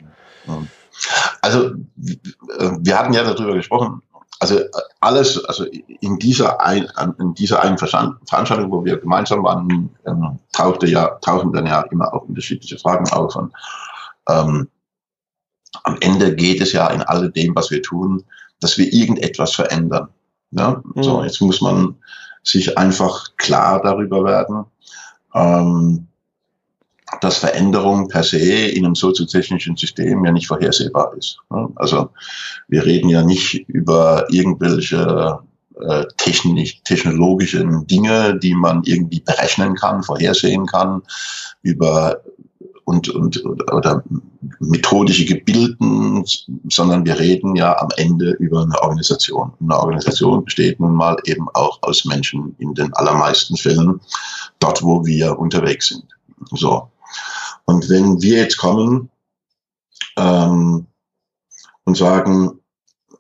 Also, 1.41 1.71
wir 1.95 2.99
hatten 2.99 3.13
ja 3.13 3.23
darüber 3.23 3.53
gesprochen, 3.53 4.01
also 4.39 4.59
alles, 4.99 5.43
also 5.45 5.65
in 5.65 6.19
dieser, 6.19 6.61
ein, 6.61 6.87
in 7.19 7.33
dieser 7.33 7.61
einen 7.63 7.77
Veranstaltung, 7.77 8.71
wo 8.71 8.83
wir 8.83 8.97
gemeinsam 8.97 9.43
waren, 9.43 9.89
ähm, 10.05 10.39
tauchte 10.51 10.87
ja, 10.87 11.07
tauchen 11.21 11.53
dann 11.53 11.65
ja 11.65 11.81
immer 11.91 12.13
auch 12.13 12.23
unterschiedliche 12.23 12.77
Fragen 12.77 13.09
auf. 13.11 13.35
Und 13.35 13.53
ähm, 14.29 14.67
am 15.83 15.97
Ende 16.01 16.35
geht 16.35 16.61
es 16.61 16.73
ja 16.73 16.87
in 16.87 17.01
all 17.01 17.31
dem, 17.31 17.55
was 17.55 17.71
wir 17.71 17.81
tun, 17.81 18.23
dass 18.59 18.77
wir 18.77 18.91
irgendetwas 18.91 19.53
verändern. 19.53 20.09
Ja? 20.51 20.81
Mhm. 20.83 21.03
So, 21.03 21.23
jetzt 21.23 21.41
muss 21.41 21.61
man 21.61 21.95
sich 22.43 22.77
einfach 22.77 23.35
klar 23.37 23.81
darüber 23.81 24.23
werden, 24.23 24.65
ähm, 25.33 26.07
dass 27.21 27.37
Veränderung 27.37 28.07
per 28.07 28.23
se 28.23 28.67
in 28.67 28.85
einem 28.85 28.95
soziotechnischen 28.95 29.75
System 29.75 30.25
ja 30.25 30.31
nicht 30.31 30.47
vorhersehbar 30.47 31.13
ist. 31.17 31.37
Also 31.75 32.09
wir 32.67 32.85
reden 32.85 33.09
ja 33.09 33.23
nicht 33.23 33.67
über 33.69 34.25
irgendwelche 34.29 35.39
äh, 35.79 36.05
technologischen 36.17 37.85
Dinge, 37.87 38.39
die 38.39 38.53
man 38.53 38.83
irgendwie 38.85 39.19
berechnen 39.19 39.75
kann, 39.75 40.03
vorhersehen 40.03 40.65
kann, 40.65 41.01
über 41.63 42.21
und, 42.85 43.09
und 43.09 43.43
oder 43.45 44.03
methodische 44.59 45.25
Gebilden, 45.25 46.23
sondern 46.69 47.05
wir 47.05 47.19
reden 47.19 47.55
ja 47.55 47.77
am 47.79 47.89
Ende 47.97 48.31
über 48.33 48.61
eine 48.61 48.79
Organisation. 48.81 49.51
Eine 49.59 49.77
Organisation 49.77 50.45
besteht 50.45 50.79
nun 50.79 50.93
mal 50.93 51.17
eben 51.25 51.47
auch 51.55 51.79
aus 51.81 52.05
Menschen 52.05 52.55
in 52.59 52.73
den 52.75 52.93
allermeisten 52.93 53.57
Fällen 53.57 53.99
dort, 54.59 54.83
wo 54.83 55.03
wir 55.05 55.37
unterwegs 55.37 55.87
sind. 55.87 56.05
So. 56.51 56.87
Und 57.65 57.89
wenn 57.89 58.21
wir 58.21 58.37
jetzt 58.39 58.57
kommen 58.57 59.09
ähm, 60.17 60.87
und 61.83 61.97
sagen, 61.97 62.59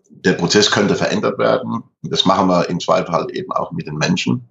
der 0.09 0.33
Prozess 0.33 0.71
könnte 0.71 0.95
verändert 0.95 1.37
werden, 1.37 1.83
das 2.03 2.25
machen 2.25 2.47
wir 2.47 2.69
im 2.69 2.79
Zweifel 2.79 3.13
halt 3.13 3.31
eben 3.31 3.51
auch 3.51 3.71
mit 3.71 3.87
den 3.87 3.95
Menschen 3.95 4.47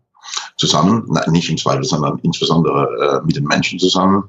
zusammen, 0.57 1.05
Na, 1.09 1.29
nicht 1.31 1.51
im 1.51 1.59
Zweifel, 1.59 1.85
sondern 1.85 2.19
insbesondere 2.23 3.21
äh, 3.23 3.27
mit 3.27 3.37
den 3.37 3.45
Menschen 3.45 3.79
zusammen, 3.79 4.29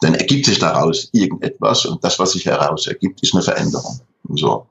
dann 0.00 0.14
ergibt 0.14 0.46
sich 0.46 0.58
daraus 0.58 1.08
irgendetwas 1.12 1.86
und 1.86 2.02
das, 2.04 2.18
was 2.18 2.32
sich 2.32 2.46
heraus 2.46 2.86
ergibt, 2.86 3.22
ist 3.22 3.34
eine 3.34 3.42
Veränderung. 3.42 4.00
So. 4.34 4.66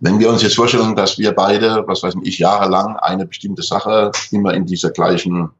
Wenn 0.00 0.18
wir 0.18 0.30
uns 0.30 0.42
jetzt 0.42 0.56
vorstellen, 0.56 0.96
dass 0.96 1.18
wir 1.18 1.32
beide, 1.32 1.84
was 1.86 2.02
weiß 2.02 2.14
ich, 2.22 2.38
jahrelang 2.38 2.96
eine 2.96 3.26
bestimmte 3.26 3.62
Sache 3.62 4.10
immer 4.30 4.52
in 4.52 4.66
dieser 4.66 4.90
gleichen, 4.90 5.50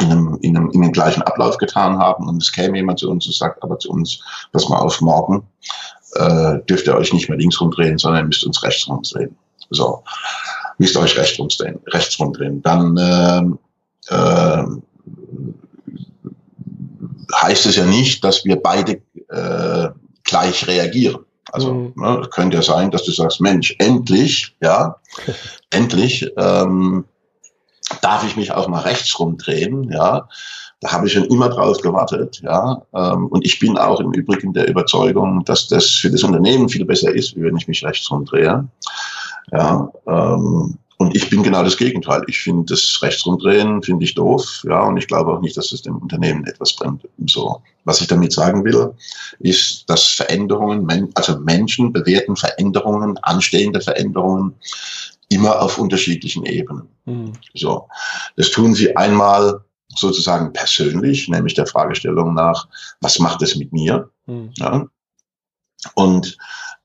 in 0.00 0.10
einem, 0.10 0.38
in 0.42 0.56
einem, 0.56 0.70
in 0.70 0.82
dem 0.82 0.92
gleichen 0.92 1.22
Ablauf 1.22 1.58
getan 1.58 1.98
haben 1.98 2.28
und 2.28 2.42
es 2.42 2.52
käme 2.52 2.76
jemand 2.76 3.00
zu 3.00 3.10
uns 3.10 3.26
und 3.26 3.34
sagt 3.34 3.62
aber 3.62 3.78
zu 3.78 3.90
uns, 3.90 4.20
pass 4.52 4.68
mal 4.68 4.78
auf, 4.78 5.00
morgen 5.00 5.42
äh, 6.14 6.58
dürft 6.68 6.86
ihr 6.86 6.96
euch 6.96 7.12
nicht 7.12 7.28
mehr 7.28 7.38
links 7.38 7.60
rumdrehen, 7.60 7.98
sondern 7.98 8.24
ihr 8.24 8.26
müsst 8.26 8.44
uns 8.44 8.62
rechts 8.62 8.88
rumdrehen. 8.88 9.36
So, 9.70 10.02
müsst 10.78 10.96
ihr 10.96 11.00
euch 11.00 11.16
rechts 11.16 11.38
rumdrehen, 11.38 11.78
rechts 11.88 12.18
rumdrehen. 12.18 12.62
Dann 12.62 12.96
äh, 12.96 14.14
äh, 14.14 14.64
heißt 17.34 17.66
es 17.66 17.76
ja 17.76 17.84
nicht, 17.84 18.24
dass 18.24 18.44
wir 18.44 18.56
beide 18.56 19.02
äh, 19.28 19.88
gleich 20.24 20.66
reagieren. 20.66 21.24
Also 21.52 21.72
mhm. 21.72 21.92
ne, 21.96 22.28
könnte 22.30 22.56
ja 22.56 22.62
sein, 22.62 22.90
dass 22.90 23.04
du 23.04 23.12
sagst, 23.12 23.40
Mensch, 23.40 23.74
endlich, 23.78 24.54
ja, 24.60 24.96
endlich 25.70 26.30
ähm, 26.36 27.04
darf 28.00 28.24
ich 28.24 28.36
mich 28.36 28.52
auch 28.52 28.68
mal 28.68 28.80
rechts 28.82 29.18
rumdrehen, 29.18 29.90
ja. 29.90 30.28
Da 30.80 30.92
habe 30.92 31.08
ich 31.08 31.12
schon 31.12 31.24
immer 31.24 31.48
drauf 31.48 31.78
gewartet, 31.78 32.40
ja. 32.42 32.82
Ähm, 32.94 33.26
und 33.26 33.44
ich 33.44 33.58
bin 33.58 33.76
auch 33.78 34.00
im 34.00 34.12
Übrigen 34.12 34.52
der 34.52 34.68
Überzeugung, 34.68 35.44
dass 35.44 35.68
das 35.68 35.90
für 35.90 36.10
das 36.10 36.22
Unternehmen 36.22 36.68
viel 36.68 36.84
besser 36.84 37.12
ist, 37.12 37.34
wenn 37.36 37.56
ich 37.56 37.66
mich 37.66 37.84
rechts 37.84 38.10
rumdrehe. 38.10 38.68
Ja, 39.50 39.90
ähm, 40.06 40.78
und 40.98 41.14
ich 41.14 41.30
bin 41.30 41.44
genau 41.44 41.62
das 41.62 41.76
Gegenteil. 41.76 42.22
Ich 42.26 42.40
finde 42.40 42.74
das 42.74 42.98
Rechtsrumdrehen 43.00 43.82
finde 43.82 44.04
ich 44.04 44.14
doof, 44.14 44.64
ja, 44.68 44.82
und 44.82 44.96
ich 44.96 45.06
glaube 45.06 45.32
auch 45.32 45.40
nicht, 45.40 45.56
dass 45.56 45.70
es 45.70 45.82
dem 45.82 45.96
Unternehmen 45.96 46.44
etwas 46.44 46.74
bringt. 46.74 47.08
So, 47.26 47.62
was 47.84 48.00
ich 48.00 48.08
damit 48.08 48.32
sagen 48.32 48.64
will, 48.64 48.92
ist, 49.38 49.88
dass 49.88 50.04
Veränderungen, 50.04 51.08
also 51.14 51.38
Menschen 51.38 51.92
bewerten 51.92 52.34
Veränderungen, 52.34 53.16
anstehende 53.18 53.80
Veränderungen 53.80 54.54
immer 55.28 55.60
auf 55.60 55.78
unterschiedlichen 55.78 56.44
Ebenen. 56.44 56.88
Mhm. 57.04 57.32
So, 57.54 57.88
das 58.36 58.50
tun 58.50 58.74
sie 58.74 58.96
einmal 58.96 59.60
sozusagen 59.88 60.52
persönlich, 60.52 61.28
nämlich 61.28 61.54
der 61.54 61.66
Fragestellung 61.66 62.34
nach, 62.34 62.68
was 63.00 63.18
macht 63.18 63.42
es 63.42 63.56
mit 63.56 63.72
mir? 63.72 64.10
Mhm. 64.26 64.52
Ja? 64.56 64.86
Und 65.94 66.36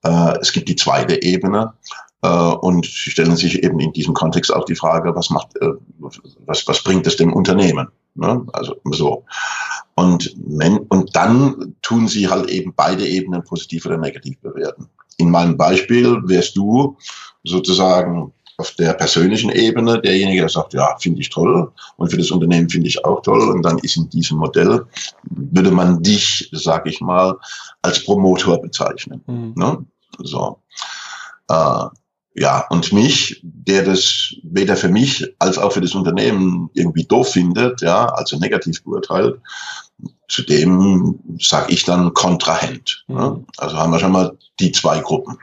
äh, 0.04 0.38
es 0.40 0.52
gibt 0.52 0.70
die 0.70 0.76
zweite 0.76 1.22
Ebene, 1.22 1.74
äh, 2.24 2.28
und 2.28 2.86
sie 2.86 3.12
stellen 3.12 3.36
sich 3.36 3.64
eben 3.64 3.80
in 3.80 3.94
diesem 3.94 4.14
Kontext 4.14 4.54
auch 4.54 4.66
die 4.66 4.76
Frage, 4.76 5.14
was 5.14 5.30
macht, 5.30 5.56
äh, 5.62 5.74
was, 6.00 6.66
was 6.68 6.82
bringt 6.82 7.06
es 7.06 7.18
dem 7.18 7.34
Unternehmen? 7.34 7.90
Ne? 8.16 8.46
Also 8.54 8.76
so. 8.86 9.26
Und, 9.96 10.34
und 10.90 11.16
dann 11.16 11.76
tun 11.82 12.08
sie 12.08 12.30
halt 12.30 12.50
eben 12.50 12.74
beide 12.76 13.06
Ebenen 13.06 13.44
positiv 13.44 13.86
oder 13.86 13.98
negativ 13.98 14.40
bewerten. 14.40 14.90
In 15.18 15.30
meinem 15.30 15.58
Beispiel 15.58 16.22
wärst 16.26 16.56
du 16.56 16.98
sozusagen 17.44 18.34
auf 18.58 18.72
der 18.76 18.94
persönlichen 18.94 19.50
Ebene 19.50 20.00
derjenige, 20.00 20.42
der 20.42 20.50
sagt, 20.50 20.74
ja, 20.74 20.96
finde 21.00 21.22
ich 21.22 21.30
toll 21.30 21.72
und 21.98 22.12
für 22.12 22.18
das 22.18 22.32
Unternehmen 22.32 22.70
finde 22.70 22.88
ich 22.88 23.04
auch 23.04 23.22
toll 23.22 23.50
und 23.50 23.64
dann 23.64 23.80
ist 23.80 23.98
in 23.98 24.10
diesem 24.10 24.38
Modell, 24.38 24.86
würde 25.24 25.72
man 25.72 26.02
dich, 26.04 26.50
sag 26.52 26.86
ich 26.86 27.02
mal, 27.02 27.36
als 27.82 28.04
Promotor 28.04 28.62
bezeichnen. 28.62 29.22
Mhm. 29.28 29.54
Ne? 29.56 29.86
So. 30.20 30.60
Äh, 31.50 31.86
ja, 32.36 32.66
und 32.70 32.92
mich, 32.94 33.40
der 33.44 33.84
das 33.84 34.34
weder 34.44 34.76
für 34.76 34.90
mich 34.90 35.36
als 35.40 35.58
auch 35.58 35.72
für 35.72 35.82
das 35.82 35.94
Unternehmen 35.94 36.70
irgendwie 36.74 37.04
doof 37.04 37.30
findet, 37.32 37.82
ja, 37.82 38.06
also 38.06 38.40
negativ 38.40 38.84
beurteilt, 38.84 39.40
zudem 40.28 41.20
sage 41.40 41.74
ich 41.74 41.84
dann 41.86 42.14
Kontrahent. 42.14 43.06
Mhm. 43.08 43.16
Ne? 43.16 43.46
Also 43.58 43.78
haben 43.78 43.92
wir 43.92 44.00
schon 44.00 44.12
mal 44.12 44.38
die 44.60 44.72
zwei 44.72 45.00
Gruppen. 45.00 45.38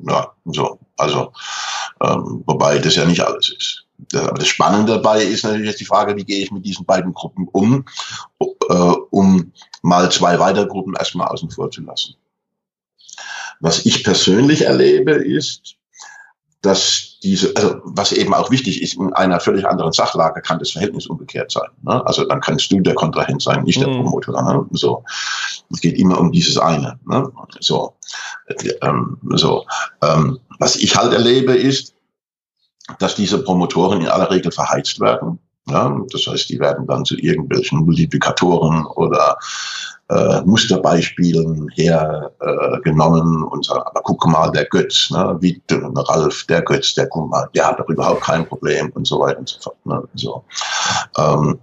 Ja, 0.00 0.32
so. 0.46 0.78
Also, 0.96 1.32
ähm, 2.02 2.42
wobei 2.46 2.78
das 2.78 2.96
ja 2.96 3.04
nicht 3.04 3.20
alles 3.20 3.50
ist. 3.50 3.84
Das 4.08 4.48
Spannende 4.48 4.94
dabei 4.94 5.22
ist 5.22 5.44
natürlich 5.44 5.68
jetzt 5.68 5.80
die 5.80 5.84
Frage, 5.84 6.16
wie 6.16 6.24
gehe 6.24 6.42
ich 6.42 6.50
mit 6.50 6.66
diesen 6.66 6.84
beiden 6.84 7.14
Gruppen 7.14 7.48
um, 7.52 7.84
äh, 8.40 8.74
um 9.10 9.52
mal 9.82 10.10
zwei 10.10 10.38
weitere 10.38 10.66
Gruppen 10.66 10.94
erstmal 10.94 11.28
außen 11.28 11.50
vor 11.50 11.70
zu 11.70 11.82
lassen. 11.82 12.16
Was 13.60 13.86
ich 13.86 14.02
persönlich 14.02 14.62
erlebe, 14.62 15.12
ist, 15.12 15.76
dass 16.62 17.18
diese, 17.22 17.54
also 17.56 17.80
was 17.84 18.12
eben 18.12 18.32
auch 18.32 18.50
wichtig 18.50 18.82
ist, 18.82 18.94
in 18.94 19.12
einer 19.12 19.40
völlig 19.40 19.66
anderen 19.66 19.92
Sachlage 19.92 20.40
kann 20.40 20.60
das 20.60 20.70
Verhältnis 20.70 21.06
umgekehrt 21.06 21.50
sein. 21.50 21.68
Ne? 21.82 22.04
Also 22.06 22.24
dann 22.24 22.40
kannst 22.40 22.70
du 22.70 22.80
der 22.80 22.94
Kontrahent 22.94 23.42
sein, 23.42 23.64
nicht 23.64 23.80
der 23.80 23.88
mhm. 23.88 24.04
Promoter. 24.04 24.40
Ne? 24.40 24.64
So, 24.70 25.04
es 25.70 25.80
geht 25.80 25.98
immer 25.98 26.18
um 26.20 26.30
dieses 26.30 26.56
eine. 26.58 26.98
Ne? 27.04 27.30
So, 27.58 27.94
ähm, 28.80 29.18
so, 29.34 29.66
ähm, 30.02 30.38
was 30.60 30.76
ich 30.76 30.96
halt 30.96 31.12
erlebe 31.12 31.54
ist, 31.54 31.94
dass 33.00 33.16
diese 33.16 33.42
Promotoren 33.42 34.00
in 34.00 34.08
aller 34.08 34.30
Regel 34.30 34.52
verheizt 34.52 35.00
werden. 35.00 35.40
Ja? 35.68 35.96
Das 36.12 36.26
heißt, 36.28 36.48
die 36.48 36.60
werden 36.60 36.86
dann 36.86 37.04
zu 37.04 37.16
irgendwelchen 37.16 37.80
Multiplikatoren 37.80 38.86
oder 38.86 39.36
äh, 40.12 40.42
Musterbeispielen 40.42 41.68
hergenommen 41.74 43.42
äh, 43.42 43.46
und 43.46 43.64
sagen, 43.64 43.82
aber 43.84 44.00
guck 44.02 44.26
mal, 44.26 44.50
der 44.50 44.66
Götz, 44.66 45.10
ne, 45.10 45.36
wie 45.40 45.60
Ralf, 45.70 46.44
der 46.48 46.62
Götz, 46.62 46.94
der 46.94 47.06
guck 47.06 47.30
mal, 47.30 47.48
der 47.54 47.68
hat 47.68 47.80
doch 47.80 47.88
überhaupt 47.88 48.22
kein 48.22 48.46
Problem 48.46 48.90
und 48.94 49.06
so 49.06 49.20
weiter 49.20 49.38
und 49.38 49.48
so 49.48 49.60
fort. 49.60 49.76
Ne, 49.86 50.02
so. 50.14 50.44
Ähm, 51.18 51.58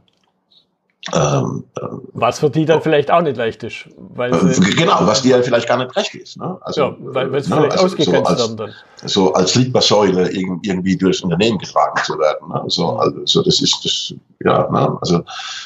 ähm, 1.13 1.63
äh, 1.77 1.86
was 2.13 2.39
für 2.39 2.50
die 2.50 2.65
dann 2.65 2.82
vielleicht 2.82 3.10
auch 3.10 3.22
nicht 3.22 3.38
leicht 3.38 3.63
ist. 3.63 3.86
Weil 3.98 4.34
äh, 4.34 4.60
genau, 4.75 4.98
was 5.01 5.22
dir 5.22 5.38
ja 5.38 5.44
vielleicht 5.44 5.68
gar 5.68 5.77
nicht 5.77 5.96
recht 5.96 6.13
ist. 6.13 6.38
Ne? 6.38 6.58
Also, 6.62 6.82
ja, 6.82 6.96
weil, 7.00 7.34
es 7.36 7.48
ne, 7.48 7.56
vielleicht 7.56 7.72
also 7.74 7.86
ausgegrenzt 7.86 8.38
so 8.38 8.63
als. 8.63 8.74
So 9.06 9.34
als 9.34 9.56
Litfaßsäule 9.56 10.29
irgendwie 10.29 10.98
durchs 10.98 11.22
Unternehmen 11.22 11.58
getragen 11.58 12.00
zu 12.03 12.20
werden. 12.20 12.50
Ne? 12.50 12.63
So, 12.68 12.98
also 12.98 13.41
das 13.41 13.62
ist 13.62 13.79
das, 13.84 14.13
ja, 14.44 14.70
ne? 14.70 14.98
also 15.01 15.24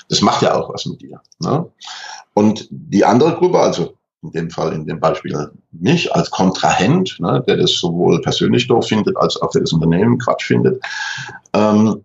das 0.09 0.21
macht 0.21 0.43
ja 0.43 0.53
auch 0.53 0.71
was 0.71 0.85
mit 0.85 1.01
dir. 1.01 1.19
Ne? 1.39 1.65
Und 2.33 2.67
die 2.69 3.05
andere 3.05 3.35
Gruppe, 3.35 3.59
also 3.59 3.97
in 4.23 4.31
dem 4.31 4.49
Fall, 4.49 4.73
in 4.73 4.85
dem 4.85 4.99
Beispiel 4.99 5.51
mich 5.71 6.13
als 6.13 6.31
Kontrahent, 6.31 7.19
ne, 7.19 7.43
der 7.45 7.57
das 7.57 7.73
sowohl 7.73 8.21
persönlich 8.21 8.67
doof 8.67 8.87
findet, 8.87 9.17
als 9.17 9.39
auch 9.41 9.51
für 9.51 9.59
das 9.59 9.73
Unternehmen 9.73 10.17
Quatsch 10.17 10.45
findet, 10.45 10.81
ähm, 11.53 12.03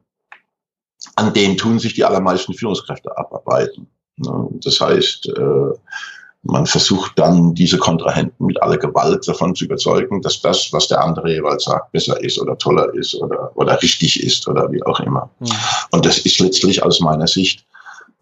an 1.15 1.33
dem 1.33 1.57
tun 1.57 1.79
sich 1.79 1.95
die 1.95 2.05
allermeisten 2.05 2.55
Führungskräfte 2.55 3.17
abarbeiten. 3.17 3.87
Ne. 4.17 4.49
Das 4.65 4.81
heißt, 4.81 5.29
äh, 5.29 5.73
man 6.43 6.67
versucht 6.67 7.19
dann, 7.19 7.55
diese 7.55 7.79
Kontrahenten 7.79 8.47
mit 8.47 8.61
aller 8.63 8.79
Gewalt 8.79 9.27
davon 9.27 9.55
zu 9.55 9.65
überzeugen, 9.65 10.23
dass 10.23 10.41
das, 10.41 10.73
was 10.73 10.89
der 10.89 11.03
andere 11.03 11.33
jeweils 11.33 11.65
sagt, 11.65 11.93
besser 11.93 12.21
ist 12.23 12.39
oder 12.39 12.57
toller 12.59 12.93
ist 12.95 13.15
oder, 13.17 13.53
oder 13.57 13.81
richtig 13.83 14.23
ist 14.23 14.47
oder 14.49 14.71
wie 14.71 14.83
auch 14.85 15.01
immer. 15.01 15.31
Mhm. 15.41 15.49
Und 15.91 16.07
das 16.07 16.19
ist 16.19 16.39
letztlich 16.39 16.83
aus 16.83 17.01
meiner 17.01 17.27
Sicht 17.27 17.65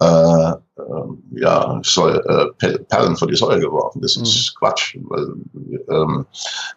äh, 0.00 0.50
äh, 0.50 1.40
ja, 1.40 1.80
Säule, 1.82 2.52
äh, 2.60 2.78
Perlen 2.78 3.16
vor 3.16 3.28
die 3.28 3.36
Säule 3.36 3.60
geworfen. 3.60 4.02
Das 4.02 4.16
ist 4.16 4.54
mhm. 4.54 4.58
Quatsch, 4.58 4.96
weil 5.04 5.26
ähm, 5.88 6.26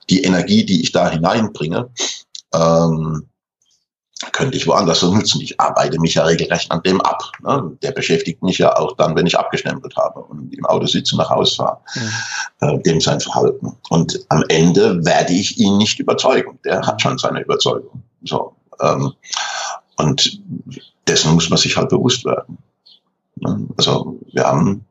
die 0.10 0.24
Energie, 0.24 0.66
die 0.66 0.82
ich 0.82 0.92
da 0.92 1.10
hineinbringe, 1.10 1.90
ähm, 2.54 3.30
könnte 4.34 4.58
ich 4.58 4.68
woanders 4.68 5.00
so 5.00 5.14
nutzen. 5.14 5.42
Ich 5.42 5.60
arbeite 5.60 6.00
mich 6.00 6.16
ja 6.16 6.24
regelrecht 6.24 6.70
an 6.72 6.82
dem 6.84 7.00
ab. 7.02 7.24
Ne? 7.42 7.78
Der 7.82 7.92
beschäftigt 7.92 8.44
mich 8.44 8.58
ja 8.58 8.76
auch 8.76 8.96
dann, 8.98 9.16
wenn 9.16 9.28
ich 9.28 9.38
abgestempelt 9.38 9.96
habe 9.96 10.20
und 10.22 10.54
im 10.54 10.66
Auto 10.66 10.86
sitze 10.88 11.16
und 11.16 11.20
nach 11.20 11.30
Hause 11.30 11.56
fahre. 11.56 11.80
Mhm. 11.96 12.10
Äh, 12.60 12.80
dem 12.84 13.02
sein 13.02 13.20
Verhalten. 13.20 13.78
Und 13.90 14.20
am 14.30 14.44
Ende 14.50 15.04
werde 15.06 15.34
ich 15.34 15.58
ihn 15.58 15.78
nicht 15.78 16.00
überzeugen. 16.00 16.60
Der 16.66 16.86
hat 16.86 17.02
schon 17.02 17.18
seine 17.18 17.42
Überzeugung. 17.42 18.04
So, 18.24 18.54
ähm, 18.82 19.14
und 19.98 20.42
dessen 21.08 21.34
muss 21.34 21.50
man 21.50 21.58
sich 21.58 21.76
halt 21.76 21.90
bewusst 21.90 22.26
werden. 22.26 22.58
Ne? 23.42 23.68
Also 23.78 24.20
wir 24.32 24.44
haben 24.44 24.86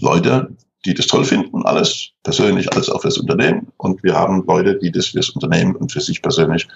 Leute, 0.00 0.48
die 0.84 0.94
das 0.94 1.06
toll 1.06 1.24
finden, 1.24 1.64
alles 1.64 2.10
persönlich 2.22 2.72
als 2.74 2.88
auch 2.88 3.02
fürs 3.02 3.18
Unternehmen. 3.18 3.68
Und 3.76 4.02
wir 4.02 4.14
haben 4.14 4.44
Leute, 4.46 4.78
die 4.78 4.92
das 4.92 5.08
fürs 5.08 5.30
Unternehmen 5.30 5.74
und 5.76 5.92
für 5.92 6.00
sich 6.00 6.22
persönlich 6.22 6.66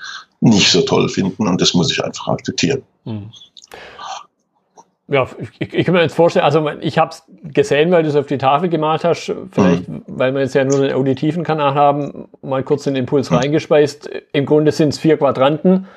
nicht 0.41 0.71
so 0.71 0.83
toll 0.83 1.09
finden. 1.09 1.47
Und 1.47 1.61
das 1.61 1.75
muss 1.75 1.93
ich 1.93 2.05
einfach 2.05 2.29
akzeptieren. 2.29 2.83
Hm. 3.05 3.31
Ja, 5.09 5.29
ich, 5.59 5.75
ich, 5.75 5.85
kann 5.85 5.95
mir 5.95 6.03
jetzt 6.03 6.15
vorstellen, 6.15 6.45
also 6.45 6.69
ich 6.81 6.97
habe 6.97 7.11
es 7.11 7.25
gesehen, 7.43 7.91
weil 7.91 8.05
du 8.05 8.09
es 8.09 8.15
auf 8.15 8.27
die 8.27 8.39
Tafel 8.39 8.69
gemalt 8.69 9.03
hast, 9.03 9.35
vielleicht, 9.51 9.89
mhm. 9.89 10.03
weil 10.07 10.33
wir 10.33 10.41
jetzt 10.41 10.55
ja 10.55 10.63
nur 10.63 10.79
einen 10.79 10.93
auditiven 10.93 11.43
Kanal 11.43 11.75
haben, 11.75 12.29
mal 12.43 12.63
kurz 12.63 12.85
den 12.85 12.95
Impuls 12.95 13.29
mhm. 13.29 13.39
reingespeist. 13.39 14.09
Im 14.33 14.47
Grunde 14.47 14.71
sind 14.71 14.91
es 14.91 15.01
vier 15.01 15.17
Quadranten 15.17 15.89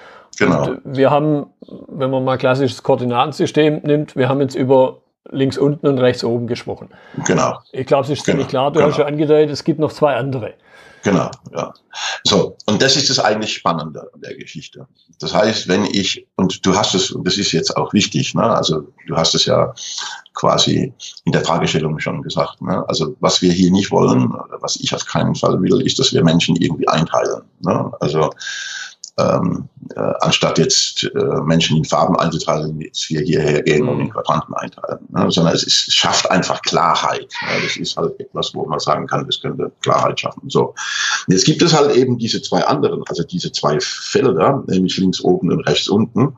Genau. 0.46 0.66
Und 0.66 0.82
wir 0.84 1.12
haben, 1.12 1.48
wenn 1.88 2.10
man 2.10 2.24
mal 2.24 2.38
klassisches 2.38 2.84
Koordinatensystem 2.84 3.82
nimmt, 3.84 4.16
wir 4.16 4.30
haben 4.30 4.42
jetzt 4.42 4.56
über 4.56 5.00
links 5.30 5.58
unten 5.58 5.88
und 5.88 5.98
rechts 6.00 6.24
oben 6.24 6.48
gesprochen. 6.48 6.90
Genau. 7.26 7.60
Ich 7.72 7.88
glaube, 7.88 8.04
es 8.04 8.10
ist 8.10 8.26
ziemlich 8.26 8.48
genau. 8.48 8.70
klar. 8.70 8.72
Du 8.72 8.80
genau. 8.80 8.92
hast 8.92 8.98
ja 8.98 9.06
angedeutet, 9.06 9.52
es 9.52 9.64
gibt 9.64 9.80
noch 9.80 9.92
zwei 9.92 10.16
andere. 10.16 10.54
Genau, 11.04 11.30
ja. 11.54 11.74
So, 12.24 12.56
und 12.66 12.82
das 12.82 12.96
ist 12.96 13.10
das 13.10 13.20
eigentlich 13.20 13.54
Spannende 13.54 14.10
an 14.14 14.22
der 14.22 14.36
Geschichte. 14.36 14.88
Das 15.20 15.34
heißt, 15.34 15.68
wenn 15.68 15.84
ich, 15.84 16.26
und 16.38 16.66
du 16.66 16.76
hast 16.76 16.96
es, 16.96 17.12
und 17.12 17.28
das 17.28 17.38
ist 17.38 17.52
jetzt 17.52 17.76
auch 17.76 17.92
wichtig, 17.92 18.34
ne, 18.34 18.44
also 18.44 18.88
du 19.06 19.18
hast 19.18 19.36
es 19.36 19.46
ja 19.46 19.74
quasi 20.34 20.94
in 21.26 21.34
der 21.34 21.44
Fragestellung 21.44 22.00
schon 22.00 22.22
gesagt, 22.22 22.62
ne, 22.62 22.86
also 22.88 23.18
was 23.20 23.42
wir 23.42 23.52
hier 23.52 23.70
nicht 23.70 23.92
wollen, 23.92 24.32
oder 24.32 24.62
was 24.62 24.78
ich 24.78 24.96
auf 24.96 25.06
keinen 25.06 25.36
Fall 25.36 25.62
will, 25.62 25.86
ist, 25.86 26.00
dass 26.00 26.14
wir 26.14 26.24
Menschen 26.24 26.56
irgendwie 26.56 26.88
einteilen. 26.88 27.42
Ne? 27.60 27.92
Also 28.00 28.30
ähm, 29.20 29.70
äh, 29.96 30.14
anstatt 30.22 30.58
jetzt 30.58 31.04
äh, 31.04 31.42
Menschen 31.44 31.78
in 31.78 31.86
Farben 31.86 32.16
einzuteilen, 32.18 32.82
jetzt 32.82 33.10
wir 33.10 33.22
hierher 33.22 33.62
gehen 33.62 33.88
und 33.88 34.00
in 34.00 34.10
Quadranten 34.10 34.54
einteilen, 34.56 35.00
ne? 35.10 35.30
sondern 35.30 35.54
es, 35.54 35.64
ist, 35.64 35.88
es 35.88 35.94
schafft 35.94 36.32
einfach 36.32 36.62
Klarheit. 36.64 37.32
Ne? 37.44 37.62
Das 37.64 37.78
ist 37.78 37.96
halt 37.96 38.20
etwas, 38.20 38.56
wo 38.56 38.66
man 38.66 38.80
sagen 38.80 39.06
kann, 39.06 39.26
das 39.26 39.40
könnte 39.40 39.72
Klarheit 39.82 40.20
schaffen. 40.20 40.50
So, 40.50 40.74
jetzt 41.28 41.46
gibt 41.46 41.62
es 41.62 41.74
halt 41.74 41.96
eben 41.96 42.18
diese 42.18 42.42
zwei 42.42 42.66
anderen, 42.66 43.04
also 43.08 43.24
diese 43.24 43.52
zwei 43.52 43.80
Felder, 43.80 44.64
nämlich 44.68 44.98
links 44.98 45.22
oben 45.22 45.52
und 45.52 45.62
rechts 45.68 45.90
unten, 45.90 46.36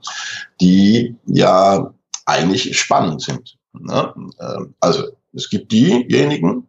die 0.60 1.16
ja 1.28 1.94
eigentlich 2.26 2.78
spannend 2.78 3.22
sind. 3.22 3.58
Ne? 3.72 4.14
Ähm, 4.42 4.76
also 4.82 5.04
es 5.34 5.50
gibt 5.50 5.72
diejenigen, 5.72 6.68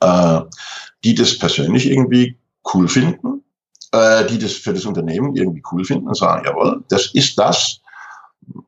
äh, 0.00 0.40
die 1.02 1.14
das 1.16 1.38
persönlich 1.38 1.90
irgendwie 1.90 2.38
cool 2.72 2.86
finden 2.88 3.42
äh, 3.92 4.26
die 4.26 4.38
das 4.38 4.52
für 4.52 4.72
das 4.72 4.84
Unternehmen 4.84 5.36
irgendwie 5.36 5.62
cool 5.70 5.84
finden 5.84 6.08
und 6.08 6.16
sagen, 6.16 6.44
jawohl, 6.44 6.82
das 6.88 7.06
ist 7.14 7.38
das, 7.38 7.80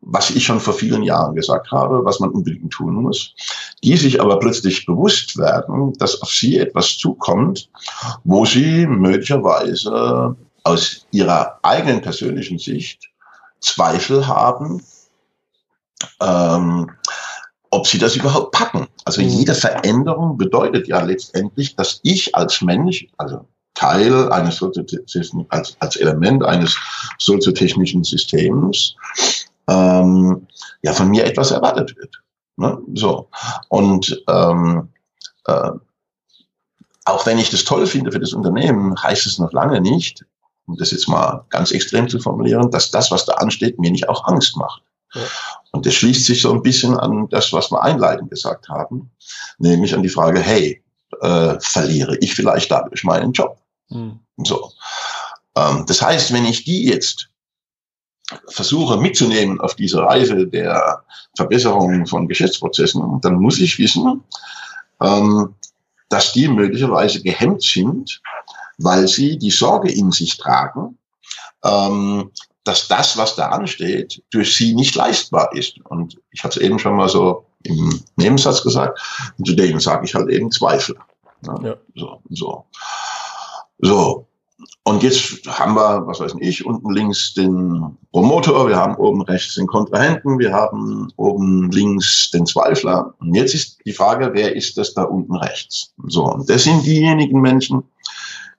was 0.00 0.30
ich 0.30 0.44
schon 0.44 0.60
vor 0.60 0.74
vielen 0.74 1.02
Jahren 1.02 1.34
gesagt 1.34 1.72
habe, 1.72 2.04
was 2.04 2.20
man 2.20 2.30
unbedingt 2.30 2.72
tun 2.72 2.94
muss, 2.94 3.34
die 3.82 3.96
sich 3.96 4.20
aber 4.20 4.38
plötzlich 4.38 4.86
bewusst 4.86 5.36
werden, 5.36 5.92
dass 5.94 6.22
auf 6.22 6.30
sie 6.30 6.58
etwas 6.58 6.96
zukommt, 6.96 7.68
wo 8.22 8.44
sie 8.44 8.86
möglicherweise 8.86 10.36
aus 10.62 11.06
ihrer 11.10 11.58
eigenen 11.62 12.00
persönlichen 12.00 12.58
Sicht 12.58 13.10
Zweifel 13.60 14.26
haben, 14.26 14.82
ähm, 16.20 16.90
ob 17.70 17.86
sie 17.86 17.98
das 17.98 18.14
überhaupt 18.14 18.52
packen. 18.52 18.86
Also 19.04 19.22
mhm. 19.22 19.28
jede 19.28 19.54
Veränderung 19.54 20.36
bedeutet 20.36 20.86
ja 20.86 21.02
letztendlich, 21.02 21.74
dass 21.74 22.00
ich 22.02 22.34
als 22.34 22.60
Mensch, 22.60 23.06
also 23.16 23.46
Teil 23.84 24.32
eines 24.32 24.62
als, 25.50 25.76
als 25.78 25.96
Element 25.96 26.42
eines 26.44 26.76
soziotechnischen 27.18 28.02
Systems 28.02 28.96
ähm, 29.68 30.46
ja 30.82 30.92
von 30.92 31.10
mir 31.10 31.24
etwas 31.24 31.50
erwartet 31.50 31.94
wird. 31.96 32.22
Ne? 32.56 32.78
So 32.94 33.28
und 33.68 34.22
ähm, 34.28 34.88
äh, 35.46 35.70
auch 37.04 37.26
wenn 37.26 37.38
ich 37.38 37.50
das 37.50 37.64
toll 37.64 37.86
finde 37.86 38.10
für 38.10 38.20
das 38.20 38.32
Unternehmen, 38.32 38.94
heißt 39.02 39.26
es 39.26 39.38
noch 39.38 39.52
lange 39.52 39.80
nicht, 39.82 40.24
um 40.66 40.76
das 40.76 40.90
jetzt 40.90 41.08
mal 41.08 41.44
ganz 41.50 41.70
extrem 41.70 42.08
zu 42.08 42.18
formulieren, 42.18 42.70
dass 42.70 42.90
das, 42.90 43.10
was 43.10 43.26
da 43.26 43.34
ansteht, 43.34 43.78
mir 43.78 43.90
nicht 43.90 44.08
auch 44.08 44.26
Angst 44.26 44.56
macht. 44.56 44.82
Ja. 45.12 45.20
Und 45.72 45.84
das 45.84 45.92
schließt 45.94 46.24
sich 46.24 46.40
so 46.40 46.52
ein 46.52 46.62
bisschen 46.62 46.96
an 46.96 47.28
das, 47.28 47.52
was 47.52 47.70
wir 47.70 47.82
einleitend 47.82 48.30
gesagt 48.30 48.70
haben, 48.70 49.10
nämlich 49.58 49.94
an 49.94 50.02
die 50.02 50.08
Frage, 50.08 50.40
hey, 50.40 50.82
äh, 51.20 51.56
verliere 51.60 52.16
ich 52.18 52.34
vielleicht 52.34 52.70
dadurch 52.70 53.04
meinen 53.04 53.32
Job? 53.32 53.58
Mhm. 53.90 54.20
So. 54.38 54.70
Ähm, 55.56 55.84
das 55.86 56.02
heißt, 56.02 56.32
wenn 56.32 56.44
ich 56.44 56.64
die 56.64 56.86
jetzt 56.86 57.28
versuche 58.48 58.96
mitzunehmen 58.96 59.60
auf 59.60 59.74
diese 59.74 60.00
Reise 60.00 60.46
der 60.46 61.04
Verbesserung 61.36 62.06
von 62.06 62.26
Geschäftsprozessen, 62.26 63.20
dann 63.20 63.34
muss 63.34 63.58
ich 63.58 63.78
wissen, 63.78 64.22
ähm, 65.00 65.54
dass 66.08 66.32
die 66.32 66.48
möglicherweise 66.48 67.22
gehemmt 67.22 67.62
sind, 67.62 68.20
weil 68.78 69.06
sie 69.08 69.38
die 69.38 69.50
Sorge 69.50 69.92
in 69.92 70.10
sich 70.10 70.36
tragen, 70.38 70.98
ähm, 71.64 72.30
dass 72.64 72.88
das, 72.88 73.16
was 73.16 73.36
da 73.36 73.48
ansteht, 73.48 74.22
durch 74.30 74.56
sie 74.56 74.74
nicht 74.74 74.94
leistbar 74.94 75.50
ist. 75.52 75.78
Und 75.84 76.18
ich 76.30 76.42
hatte 76.42 76.60
es 76.60 76.64
eben 76.64 76.78
schon 76.78 76.96
mal 76.96 77.08
so 77.08 77.46
im 77.62 78.02
Nebensatz 78.16 78.62
gesagt, 78.62 78.98
und 79.38 79.46
zu 79.46 79.54
denen 79.54 79.80
sage 79.80 80.06
ich 80.06 80.14
halt 80.14 80.28
eben 80.30 80.50
Zweifel. 80.50 80.96
Ja, 81.46 81.60
ja. 81.62 81.76
So, 81.94 82.20
so. 82.30 82.64
So. 83.84 84.26
Und 84.84 85.02
jetzt 85.02 85.46
haben 85.46 85.74
wir, 85.74 86.06
was 86.06 86.20
weiß 86.20 86.34
ich, 86.40 86.64
unten 86.64 86.90
links 86.92 87.34
den 87.34 87.96
Promotor, 88.12 88.68
wir 88.68 88.76
haben 88.76 88.96
oben 88.96 89.22
rechts 89.22 89.54
den 89.54 89.66
Kontrahenten, 89.66 90.38
wir 90.38 90.52
haben 90.52 91.12
oben 91.16 91.70
links 91.70 92.30
den 92.30 92.46
Zweifler. 92.46 93.14
Und 93.18 93.34
jetzt 93.34 93.54
ist 93.54 93.78
die 93.84 93.92
Frage, 93.92 94.30
wer 94.32 94.56
ist 94.56 94.78
das 94.78 94.94
da 94.94 95.02
unten 95.02 95.36
rechts? 95.36 95.92
So. 96.06 96.24
Und 96.24 96.48
das 96.48 96.64
sind 96.64 96.84
diejenigen 96.84 97.40
Menschen, 97.40 97.82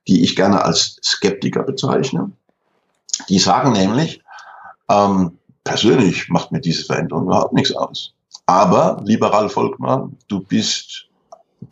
die 0.07 0.23
ich 0.23 0.35
gerne 0.35 0.63
als 0.63 0.99
Skeptiker 1.03 1.63
bezeichne. 1.63 2.31
Die 3.29 3.39
sagen 3.39 3.71
nämlich, 3.71 4.21
ähm, 4.89 5.37
persönlich 5.63 6.29
macht 6.29 6.51
mir 6.51 6.61
diese 6.61 6.85
Veränderung 6.85 7.25
überhaupt 7.25 7.53
nichts 7.53 7.71
aus. 7.71 8.13
Aber, 8.45 9.01
liberal 9.03 9.49
Volkmann, 9.49 10.17
du 10.27 10.39
bist 10.39 11.07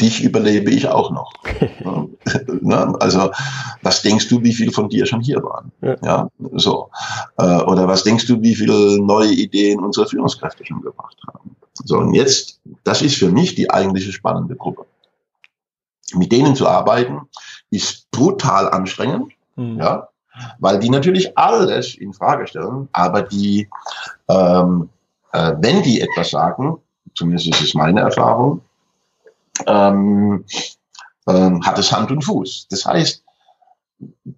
dich 0.02 0.24
überlebe 0.24 0.72
ich 0.72 0.88
auch 0.88 1.12
noch. 1.12 1.32
also, 2.74 3.32
was 3.82 4.02
denkst 4.02 4.28
du, 4.30 4.42
wie 4.44 4.54
viel 4.54 4.72
von 4.72 4.90
dir 4.90 5.06
schon 5.06 5.22
hier 5.22 5.42
waren? 5.44 5.72
Ja, 5.82 5.96
ja 6.04 6.30
so. 6.54 6.90
Äh, 7.38 7.62
oder 7.64 7.88
was 7.88 8.04
denkst 8.04 8.28
du, 8.28 8.42
wie 8.42 8.56
viele 8.56 9.00
neue 9.00 9.32
Ideen 9.32 9.80
unsere 9.80 10.08
Führungskräfte 10.08 10.66
schon 10.66 10.82
gebracht 10.82 11.18
haben? 11.28 11.56
So, 11.86 11.98
und 11.98 12.14
jetzt, 12.14 12.60
das 12.84 13.02
ist 13.02 13.16
für 13.16 13.30
mich 13.30 13.56
die 13.56 13.70
eigentliche 13.70 14.12
spannende 14.12 14.56
Gruppe. 14.56 14.86
Mit 16.16 16.32
denen 16.32 16.56
zu 16.56 16.68
arbeiten, 16.68 17.22
ist 17.72 18.10
brutal 18.12 18.70
anstrengend, 18.70 19.34
mhm. 19.56 19.80
ja, 19.80 20.10
weil 20.60 20.80
die 20.80 20.90
natürlich 20.90 21.38
alles 21.38 21.96
in 21.96 22.14
Frage 22.14 22.48
stellen, 22.48 22.88
aber 22.92 23.24
die, 23.24 23.68
ähm, 24.30 24.90
äh, 25.32 25.54
wenn 25.60 25.82
die 25.82 26.02
etwas 26.02 26.32
sagen, 26.32 26.78
zumindest 27.16 27.48
ist 27.48 27.62
es 27.62 27.74
meine 27.74 28.02
Erfahrung, 28.02 28.62
ähm, 29.68 30.46
ähm, 31.28 31.66
hat 31.66 31.78
es 31.80 31.92
Hand 31.92 32.12
und 32.12 32.24
Fuß. 32.24 32.68
Das 32.70 32.86
heißt, 32.86 33.24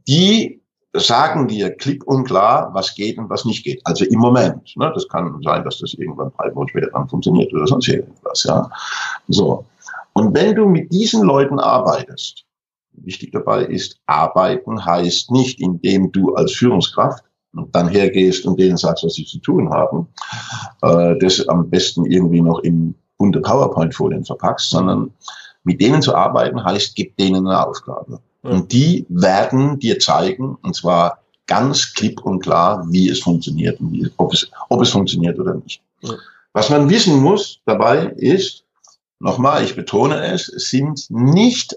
die 0.08 0.62
sagen 0.94 1.48
dir 1.48 1.72
klipp 1.72 2.04
und 2.04 2.26
klar, 2.26 2.70
was 2.74 2.96
geht 2.96 3.18
und 3.18 3.30
was 3.30 3.46
nicht 3.46 3.64
geht. 3.64 3.82
Also 3.86 4.06
im 4.06 4.20
Moment. 4.20 4.76
Ne? 4.78 4.92
Das 4.94 5.08
kann 5.08 5.42
sein, 5.44 5.64
dass 5.64 5.80
das 5.80 5.94
irgendwann 5.94 6.32
drei 6.38 6.52
Monate 6.52 6.72
später 6.72 6.92
dann 6.94 7.10
funktioniert 7.10 7.54
oder 7.54 7.68
sonst 7.68 7.88
irgendwas. 7.88 8.44
Ja? 8.44 8.70
So. 9.28 9.66
Und 10.14 10.34
wenn 10.34 10.56
du 10.56 10.66
mit 10.66 10.92
diesen 10.92 11.24
Leuten 11.24 11.60
arbeitest, 11.60 12.46
wichtig 12.94 13.32
dabei 13.34 13.66
ist, 13.66 14.00
arbeiten 14.06 14.84
heißt 14.84 15.32
nicht, 15.32 15.60
indem 15.60 16.12
du 16.12 16.34
als 16.36 16.54
Führungskraft 16.54 17.24
und 17.54 17.76
dann 17.76 17.90
hergehst 17.90 18.46
und 18.46 18.60
denen 18.60 18.78
sagst, 18.78 19.04
was 19.04 19.16
sie 19.16 19.26
zu 19.26 19.40
tun 19.40 19.70
haben, 19.70 20.08
äh, 20.82 21.18
das 21.20 21.46
am 21.50 21.70
besten 21.70 22.06
irgendwie 22.06 22.42
noch 22.42 22.60
in 22.60 22.96
bunte 23.18 23.42
PowerPoint-Folien 23.42 24.26
verpackst, 24.26 24.70
sondern 24.70 25.12
mit 25.66 25.82
denen 25.82 26.02
zu 26.02 26.16
arbeiten 26.16 26.64
heißt, 26.64 26.96
gib 26.96 27.18
denen 27.18 27.48
eine 27.48 27.68
Aufgabe. 27.68 28.20
Ja. 28.44 28.50
Und 28.52 28.72
die 28.72 29.06
werden 29.10 29.80
dir 29.80 30.00
zeigen, 30.00 30.58
und 30.62 30.76
zwar 30.76 31.20
ganz 31.48 31.94
klipp 31.94 32.22
und 32.22 32.40
klar, 32.40 32.86
wie 32.90 33.10
es 33.10 33.20
funktioniert 33.20 33.80
und 33.80 33.92
wie, 33.92 34.10
ob, 34.18 34.34
es, 34.34 34.50
ob 34.70 34.82
es 34.82 34.90
funktioniert 34.90 35.38
oder 35.40 35.56
nicht. 35.56 35.82
Ja. 36.02 36.14
Was 36.54 36.70
man 36.70 36.90
wissen 36.90 37.20
muss 37.20 37.60
dabei 37.66 38.06
ist, 38.18 38.64
nochmal, 39.20 39.64
ich 39.64 39.76
betone 39.76 40.24
es, 40.28 40.48
es 40.48 40.70
sind 40.70 41.06
nicht 41.10 41.76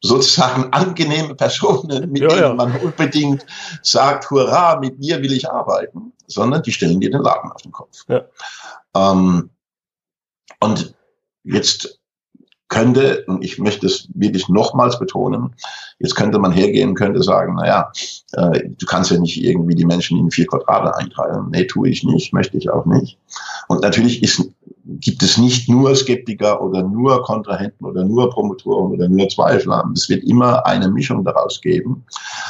sozusagen 0.00 0.64
angenehme 0.72 1.34
Personen, 1.34 2.10
mit 2.10 2.22
ja, 2.22 2.28
denen 2.28 2.40
ja. 2.40 2.54
man 2.54 2.76
unbedingt 2.76 3.44
sagt, 3.82 4.30
hurra, 4.30 4.78
mit 4.78 4.98
mir 4.98 5.20
will 5.22 5.32
ich 5.32 5.50
arbeiten, 5.50 6.12
sondern 6.26 6.62
die 6.62 6.72
stellen 6.72 7.00
dir 7.00 7.10
den 7.10 7.22
Laden 7.22 7.50
auf 7.50 7.62
den 7.62 7.72
Kopf. 7.72 8.04
Ja. 8.08 8.24
Ähm, 8.94 9.50
und 10.60 10.94
jetzt 11.44 11.95
könnte, 12.68 13.24
und 13.26 13.44
ich 13.44 13.58
möchte 13.58 13.86
es 13.86 14.08
wirklich 14.14 14.48
nochmals 14.48 14.98
betonen, 14.98 15.54
jetzt 15.98 16.16
könnte 16.16 16.38
man 16.38 16.52
hergehen, 16.52 16.94
könnte 16.94 17.22
sagen, 17.22 17.54
naja, 17.54 17.92
äh, 18.32 18.68
du 18.68 18.86
kannst 18.86 19.10
ja 19.10 19.18
nicht 19.18 19.42
irgendwie 19.42 19.74
die 19.74 19.84
Menschen 19.84 20.18
in 20.18 20.30
vier 20.30 20.46
Quadrate 20.46 20.96
einteilen. 20.96 21.50
Nee, 21.50 21.64
tue 21.64 21.88
ich 21.88 22.02
nicht, 22.02 22.32
möchte 22.32 22.58
ich 22.58 22.70
auch 22.70 22.86
nicht. 22.86 23.18
Und 23.68 23.82
natürlich 23.82 24.22
ist, 24.22 24.48
gibt 24.84 25.22
es 25.22 25.38
nicht 25.38 25.68
nur 25.68 25.94
Skeptiker 25.94 26.60
oder 26.60 26.82
nur 26.82 27.22
Kontrahenten 27.22 27.86
oder 27.86 28.04
nur 28.04 28.30
Promotoren 28.30 28.92
oder 28.92 29.08
nur 29.08 29.28
Zweifler. 29.28 29.88
Es 29.94 30.08
wird 30.08 30.24
immer 30.24 30.66
eine 30.66 30.88
Mischung 30.88 31.24
daraus 31.24 31.60
geben. 31.60 32.04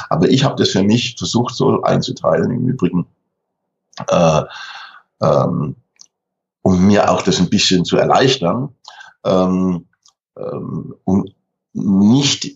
Aber 0.09 0.27
ich 0.29 0.43
habe 0.43 0.55
das 0.55 0.69
für 0.69 0.83
mich 0.83 1.15
versucht 1.17 1.55
so 1.55 1.81
einzuteilen. 1.83 2.51
Im 2.51 2.67
Übrigen 2.67 3.05
äh, 4.07 4.43
ähm, 5.21 5.75
um 6.61 6.87
mir 6.87 7.09
auch 7.09 7.21
das 7.21 7.39
ein 7.39 7.49
bisschen 7.49 7.85
zu 7.85 7.97
erleichtern, 7.97 8.69
ähm, 9.25 9.86
ähm, 10.37 10.95
um 11.03 11.25
nicht 11.73 12.55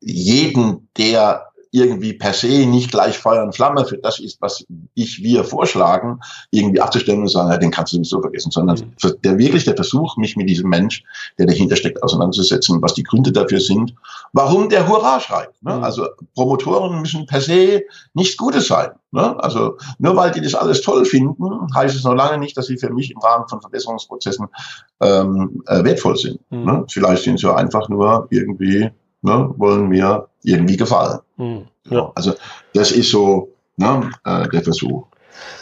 jeden, 0.00 0.88
der 0.96 1.51
irgendwie 1.72 2.12
per 2.12 2.34
se 2.34 2.66
nicht 2.66 2.90
gleich 2.90 3.18
Feuer 3.18 3.42
und 3.42 3.54
Flamme 3.54 3.84
für 3.86 3.96
das 3.96 4.18
ist, 4.18 4.40
was 4.40 4.64
ich, 4.94 5.22
wir 5.22 5.42
vorschlagen, 5.42 6.20
irgendwie 6.50 6.80
abzustellen 6.80 7.22
und 7.22 7.28
sagen, 7.28 7.50
ja, 7.50 7.56
den 7.56 7.70
kannst 7.70 7.92
du 7.92 7.96
sowieso 7.96 8.20
vergessen, 8.20 8.50
sondern 8.50 8.78
mhm. 8.78 9.14
der 9.24 9.38
wirklich 9.38 9.64
der 9.64 9.74
Versuch, 9.74 10.18
mich 10.18 10.36
mit 10.36 10.50
diesem 10.50 10.68
Mensch, 10.68 11.02
der 11.38 11.46
dahinter 11.46 11.76
steckt, 11.76 12.02
auseinanderzusetzen, 12.02 12.82
was 12.82 12.92
die 12.92 13.02
Gründe 13.02 13.32
dafür 13.32 13.58
sind, 13.58 13.94
warum 14.34 14.68
der 14.68 14.86
Hurra 14.86 15.18
schreit. 15.18 15.50
Ne? 15.62 15.76
Mhm. 15.76 15.82
Also 15.82 16.08
Promotoren 16.34 17.00
müssen 17.00 17.24
per 17.24 17.40
se 17.40 17.82
nichts 18.12 18.36
Gutes 18.36 18.68
sein. 18.68 18.90
Ne? 19.10 19.42
Also 19.42 19.78
nur 19.98 20.14
weil 20.14 20.30
die 20.30 20.42
das 20.42 20.54
alles 20.54 20.82
toll 20.82 21.06
finden, 21.06 21.74
heißt 21.74 21.96
es 21.96 22.04
noch 22.04 22.14
lange 22.14 22.36
nicht, 22.36 22.56
dass 22.56 22.66
sie 22.66 22.76
für 22.76 22.90
mich 22.90 23.10
im 23.10 23.18
Rahmen 23.18 23.48
von 23.48 23.62
Verbesserungsprozessen 23.62 24.46
ähm, 25.00 25.62
äh, 25.66 25.82
wertvoll 25.84 26.16
sind. 26.16 26.38
Mhm. 26.50 26.64
Ne? 26.64 26.84
Vielleicht 26.90 27.24
sind 27.24 27.40
sie 27.40 27.54
einfach 27.54 27.88
nur 27.88 28.26
irgendwie 28.30 28.90
ne, 29.22 29.52
wollen 29.56 29.88
mir 29.88 30.28
irgendwie 30.42 30.76
gefallen. 30.76 31.20
Mhm. 31.36 31.66
Ja. 31.90 32.12
Also 32.14 32.34
das 32.74 32.92
ist 32.92 33.10
so 33.10 33.52
ne, 33.76 34.10
äh, 34.24 34.48
der 34.48 34.62
Versuch 34.62 35.06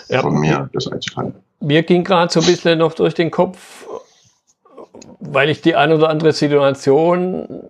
ja. 0.09 0.21
von 0.21 0.39
mir, 0.39 0.69
das 0.73 0.91
einzuteilen. 0.91 1.35
Mir 1.61 1.83
ging 1.83 2.05
gerade 2.05 2.33
so 2.33 2.41
ein 2.41 2.47
bisschen 2.47 2.79
noch 2.79 2.95
durch 2.95 3.15
den 3.15 3.31
Kopf, 3.31 3.87
weil 5.21 5.51
ich 5.51 5.61
die 5.61 5.75
ein 5.75 5.93
oder 5.93 6.09
andere 6.09 6.33
Situation 6.33 7.69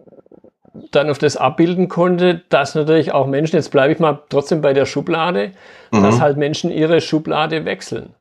dann 0.92 1.10
auf 1.10 1.18
das 1.18 1.36
abbilden 1.36 1.88
konnte, 1.88 2.42
dass 2.48 2.74
natürlich 2.74 3.12
auch 3.12 3.26
Menschen, 3.26 3.56
jetzt 3.56 3.70
bleibe 3.70 3.92
ich 3.92 3.98
mal 3.98 4.20
trotzdem 4.28 4.60
bei 4.60 4.72
der 4.72 4.86
Schublade, 4.86 5.52
mhm. 5.90 6.02
dass 6.02 6.20
halt 6.20 6.36
Menschen 6.36 6.70
ihre 6.70 7.00
Schublade 7.00 7.64
wechseln. 7.64 8.14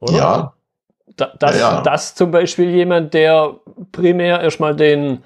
Oder? 0.00 0.12
Ja. 0.12 0.52
Da, 1.16 1.32
dass, 1.38 1.58
ja, 1.58 1.72
ja. 1.72 1.80
dass 1.82 2.14
zum 2.14 2.30
Beispiel 2.30 2.70
jemand, 2.70 3.12
der 3.12 3.54
primär 3.92 4.40
erstmal 4.40 4.76
den, 4.76 5.22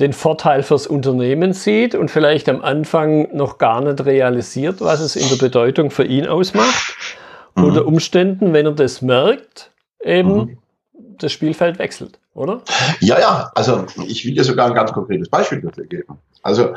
den 0.00 0.12
Vorteil 0.12 0.62
fürs 0.62 0.86
Unternehmen 0.86 1.52
sieht 1.52 1.94
und 1.94 2.10
vielleicht 2.10 2.48
am 2.48 2.62
Anfang 2.62 3.34
noch 3.36 3.58
gar 3.58 3.80
nicht 3.82 4.04
realisiert, 4.04 4.80
was 4.80 5.00
es 5.00 5.16
in 5.16 5.28
der 5.28 5.36
Bedeutung 5.36 5.90
für 5.90 6.04
ihn 6.04 6.26
ausmacht. 6.26 6.96
Mhm. 7.54 7.64
Unter 7.64 7.86
Umständen, 7.86 8.52
wenn 8.52 8.66
er 8.66 8.72
das 8.72 9.02
merkt, 9.02 9.70
eben 10.02 10.34
mhm. 10.34 10.58
das 11.18 11.32
Spielfeld 11.32 11.78
wechselt, 11.78 12.18
oder? 12.34 12.62
Ja, 13.00 13.20
ja, 13.20 13.52
also 13.54 13.84
ich 14.06 14.24
will 14.24 14.34
dir 14.34 14.44
sogar 14.44 14.68
ein 14.68 14.74
ganz 14.74 14.92
konkretes 14.92 15.28
Beispiel 15.28 15.60
dafür 15.60 15.84
geben. 15.84 16.18
Also 16.42 16.74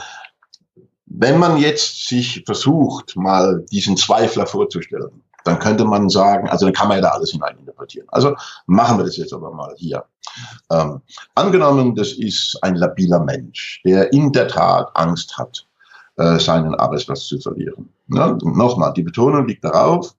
wenn 1.05 1.39
man 1.39 1.57
jetzt 1.57 2.07
sich 2.07 2.43
versucht, 2.45 3.15
mal 3.15 3.63
diesen 3.71 3.95
Zweifler 3.95 4.45
vorzustellen, 4.45 5.21
dann 5.45 5.59
könnte 5.59 5.85
man 5.85 6.09
sagen, 6.09 6.49
also 6.49 6.65
dann 6.65 6.73
kann 6.73 6.87
man 6.89 6.97
ja 6.97 7.03
da 7.03 7.09
alles 7.09 7.31
hineininterpretieren. 7.31 8.07
Also 8.11 8.35
machen 8.65 8.97
wir 8.97 9.05
das 9.05 9.15
jetzt 9.15 9.31
aber 9.31 9.51
mal 9.51 9.73
hier. 9.77 10.03
Ähm, 10.71 11.01
angenommen, 11.35 11.95
das 11.95 12.13
ist 12.13 12.57
ein 12.61 12.75
labiler 12.75 13.19
Mensch, 13.23 13.81
der 13.85 14.11
in 14.11 14.31
der 14.31 14.47
Tat 14.47 14.89
Angst 14.95 15.37
hat, 15.37 15.65
äh, 16.17 16.39
seinen 16.39 16.75
Arbeitsplatz 16.75 17.27
zu 17.27 17.39
verlieren. 17.39 17.89
Ne? 18.07 18.37
Nochmal, 18.41 18.93
die 18.93 19.03
Betonung 19.03 19.47
liegt 19.47 19.63
darauf, 19.63 20.15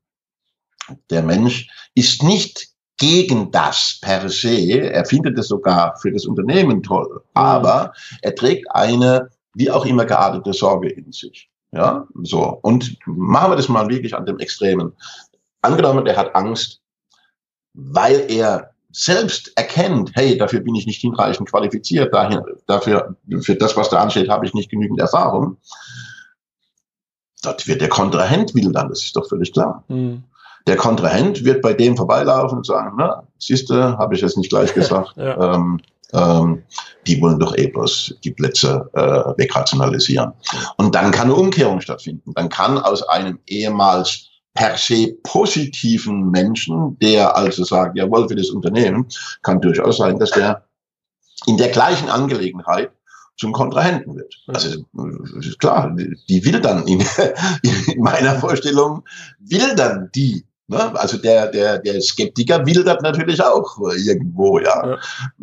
der 1.10 1.22
Mensch 1.22 1.68
ist 1.94 2.22
nicht 2.22 2.68
gegen 2.98 3.50
das 3.50 3.98
per 4.00 4.28
se, 4.28 4.90
er 4.90 5.04
findet 5.04 5.38
es 5.38 5.48
sogar 5.48 5.96
für 5.98 6.12
das 6.12 6.24
Unternehmen 6.24 6.82
toll, 6.82 7.08
mhm. 7.10 7.20
aber 7.34 7.92
er 8.22 8.34
trägt 8.34 8.70
eine 8.70 9.28
wie 9.54 9.70
auch 9.70 9.86
immer 9.86 10.04
geartete 10.04 10.52
Sorge 10.52 10.90
in 10.90 11.12
sich. 11.12 11.50
Ja, 11.76 12.06
so. 12.22 12.58
Und 12.62 12.98
machen 13.06 13.52
wir 13.52 13.56
das 13.56 13.68
mal 13.68 13.88
wirklich 13.88 14.14
an 14.14 14.26
dem 14.26 14.38
Extremen. 14.38 14.92
Angenommen, 15.62 16.06
er 16.06 16.16
hat 16.16 16.34
Angst, 16.34 16.80
weil 17.74 18.30
er 18.30 18.70
selbst 18.92 19.52
erkennt, 19.56 20.12
hey, 20.14 20.38
dafür 20.38 20.60
bin 20.60 20.74
ich 20.74 20.86
nicht 20.86 21.02
hinreichend 21.02 21.50
qualifiziert, 21.50 22.14
dahin, 22.14 22.40
dafür, 22.66 23.16
für 23.42 23.54
das, 23.54 23.76
was 23.76 23.90
da 23.90 24.00
ansteht, 24.00 24.30
habe 24.30 24.46
ich 24.46 24.54
nicht 24.54 24.70
genügend 24.70 24.98
Erfahrung. 25.00 25.58
Dort 27.42 27.68
wird 27.68 27.82
der 27.82 27.90
Kontrahent 27.90 28.54
wildern, 28.54 28.88
das 28.88 29.04
ist 29.04 29.14
doch 29.14 29.28
völlig 29.28 29.52
klar. 29.52 29.84
Mhm. 29.88 30.24
Der 30.66 30.76
Kontrahent 30.76 31.44
wird 31.44 31.60
bei 31.60 31.74
dem 31.74 31.96
vorbeilaufen 31.96 32.58
und 32.58 32.66
sagen, 32.66 32.96
na, 32.98 33.24
siehste, 33.38 33.98
habe 33.98 34.14
ich 34.14 34.22
jetzt 34.22 34.38
nicht 34.38 34.48
gleich 34.48 34.72
gesagt. 34.74 35.12
ja. 35.16 35.54
ähm, 35.54 35.80
ähm, 36.12 36.62
die 37.06 37.20
wollen 37.20 37.38
doch 37.38 37.56
eh 37.56 37.68
bloß 37.68 38.16
die 38.24 38.30
Plätze 38.30 38.88
äh, 38.94 39.38
wegrationalisieren. 39.40 40.32
Und 40.76 40.94
dann 40.94 41.10
kann 41.10 41.28
eine 41.28 41.34
Umkehrung 41.34 41.80
stattfinden. 41.80 42.32
Dann 42.34 42.48
kann 42.48 42.78
aus 42.78 43.02
einem 43.08 43.38
ehemals 43.46 44.28
per 44.54 44.76
se 44.76 45.14
positiven 45.22 46.30
Menschen, 46.30 46.98
der 47.00 47.36
also 47.36 47.64
sagt, 47.64 47.96
jawohl, 47.96 48.28
für 48.28 48.36
das 48.36 48.50
Unternehmen, 48.50 49.06
kann 49.42 49.60
durchaus 49.60 49.98
sein, 49.98 50.18
dass 50.18 50.30
der 50.30 50.66
in 51.46 51.58
der 51.58 51.68
gleichen 51.68 52.08
Angelegenheit 52.08 52.90
zum 53.36 53.52
Kontrahenten 53.52 54.16
wird. 54.16 54.34
Also 54.46 54.82
klar, 55.58 55.94
die 55.94 56.44
will 56.44 56.60
dann 56.60 56.86
in, 56.86 57.00
in 57.62 58.02
meiner 58.02 58.36
Vorstellung 58.36 59.04
will 59.38 59.74
dann 59.76 60.10
die 60.14 60.46
Ne? 60.68 60.98
Also 60.98 61.18
der, 61.18 61.48
der, 61.48 61.78
der 61.78 62.00
Skeptiker 62.00 62.64
will 62.66 62.82
das 62.82 63.00
natürlich 63.00 63.42
auch 63.42 63.78
irgendwo, 63.78 64.58
ja. 64.58 64.86
ja. 64.86 64.98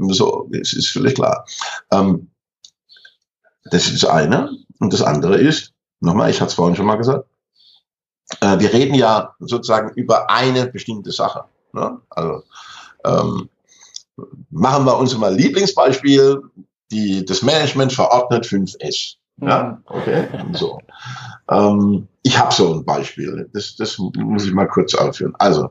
So, 0.09 0.49
das 0.51 0.73
ist 0.73 0.89
völlig 0.89 1.15
klar. 1.15 1.45
Ähm, 1.91 2.29
das 3.65 3.87
ist 3.87 4.03
das 4.03 4.09
eine. 4.09 4.51
Und 4.79 4.91
das 4.91 5.01
andere 5.01 5.37
ist, 5.37 5.73
nochmal, 6.01 6.29
ich 6.29 6.41
hatte 6.41 6.49
es 6.49 6.55
vorhin 6.55 6.75
schon 6.75 6.85
mal 6.85 6.97
gesagt, 6.97 7.25
äh, 8.41 8.59
wir 8.59 8.73
reden 8.73 8.95
ja 8.95 9.33
sozusagen 9.39 9.93
über 9.95 10.29
eine 10.29 10.67
bestimmte 10.67 11.11
Sache. 11.11 11.45
Ne? 11.71 11.99
Also 12.09 12.43
ähm, 13.05 13.49
machen 14.49 14.85
wir 14.85 14.97
uns 14.97 15.17
mal 15.17 15.33
Lieblingsbeispiel, 15.33 16.41
die, 16.91 17.25
das 17.25 17.41
Management 17.41 17.93
verordnet 17.93 18.45
5S. 18.45 19.15
Ja, 19.41 19.81
okay. 19.85 20.27
So. 20.53 20.79
Ähm, 21.49 22.07
ich 22.23 22.39
habe 22.39 22.53
so 22.53 22.73
ein 22.73 22.85
Beispiel. 22.85 23.49
Das, 23.53 23.75
das 23.75 23.97
muss 23.97 24.45
ich 24.45 24.53
mal 24.53 24.67
kurz 24.67 24.95
aufführen. 24.95 25.35
Also, 25.39 25.69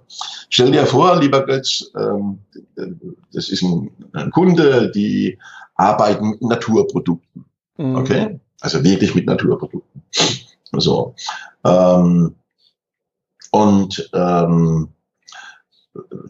stell 0.50 0.70
dir 0.70 0.86
vor, 0.86 1.18
lieber 1.18 1.44
Götz, 1.44 1.90
ähm, 1.98 2.38
das 3.32 3.48
ist 3.48 3.62
ein, 3.62 3.90
ein, 4.12 4.30
Kunde, 4.30 4.90
die 4.90 5.38
arbeiten 5.74 6.30
mit 6.30 6.42
Naturprodukten. 6.42 7.46
Mhm. 7.78 7.96
Okay? 7.96 8.40
Also 8.60 8.84
wirklich 8.84 9.14
mit 9.14 9.26
Naturprodukten. 9.26 10.02
So. 10.72 11.14
Ähm, 11.64 12.34
und 13.50 14.10
ähm, 14.12 14.88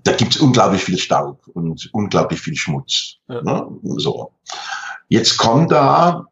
da 0.04 0.12
gibt's 0.12 0.38
unglaublich 0.38 0.84
viel 0.84 0.98
Staub 0.98 1.46
und 1.48 1.88
unglaublich 1.92 2.40
viel 2.40 2.56
Schmutz. 2.56 3.16
Ja. 3.28 3.42
Ne? 3.42 3.66
So. 3.96 4.32
Jetzt 5.08 5.36
kommt 5.36 5.72
da 5.72 6.26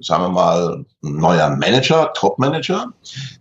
sagen 0.00 0.24
wir 0.24 0.28
mal, 0.30 0.84
ein 1.04 1.16
neuer 1.16 1.50
Manager, 1.50 2.12
Top-Manager, 2.14 2.86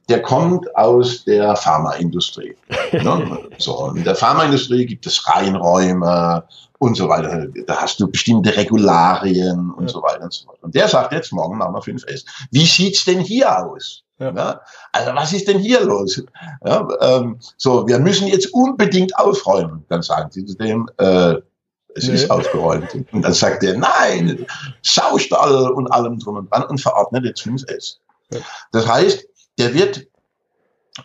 der 0.09 0.21
kommt 0.21 0.75
aus 0.75 1.23
der 1.25 1.55
Pharmaindustrie. 1.55 2.55
ne? 2.91 3.39
So, 3.57 3.91
in 3.95 4.03
der 4.03 4.15
Pharmaindustrie 4.15 4.85
gibt 4.85 5.05
es 5.05 5.27
Reinräume 5.27 6.43
und 6.79 6.97
so 6.97 7.07
weiter. 7.07 7.47
Da 7.67 7.77
hast 7.77 7.99
du 7.99 8.09
bestimmte 8.09 8.55
Regularien 8.55 9.71
und 9.71 9.83
ja. 9.83 9.89
so 9.89 10.01
weiter 10.01 10.23
und 10.23 10.33
so 10.33 10.45
fort. 10.45 10.57
Und 10.61 10.73
der 10.73 10.87
sagt 10.87 11.13
jetzt, 11.13 11.31
morgen 11.31 11.57
machen 11.57 11.73
wir 11.73 11.81
5S. 11.81 12.25
Wie 12.51 12.65
sieht's 12.65 13.05
denn 13.05 13.19
hier 13.19 13.65
aus? 13.65 14.03
Ja. 14.19 14.33
ja. 14.33 14.61
Also 14.91 15.15
was 15.15 15.33
ist 15.33 15.47
denn 15.47 15.59
hier 15.59 15.83
los? 15.83 16.23
Ähm, 16.65 17.37
so, 17.57 17.87
wir 17.87 17.99
müssen 17.99 18.27
jetzt 18.27 18.53
unbedingt 18.53 19.15
aufräumen. 19.17 19.85
Dann 19.89 20.01
sagen 20.01 20.31
sie 20.31 20.45
zu 20.45 20.55
dem, 20.55 20.89
äh, 20.97 21.35
es 21.95 22.07
nee. 22.07 22.15
ist 22.15 22.29
aufgeräumt. 22.29 22.93
Und 23.11 23.21
dann 23.23 23.33
sagt 23.33 23.63
er, 23.63 23.77
nein, 23.77 24.45
Saustall 24.81 25.71
und 25.71 25.87
allem 25.87 26.19
drum 26.19 26.37
und 26.37 26.51
dran 26.51 26.63
und 26.63 26.79
verordnet 26.79 27.25
jetzt 27.25 27.41
5S. 27.41 27.97
Das 28.71 28.87
heißt, 28.87 29.27
der 29.57 29.73
wird 29.73 30.07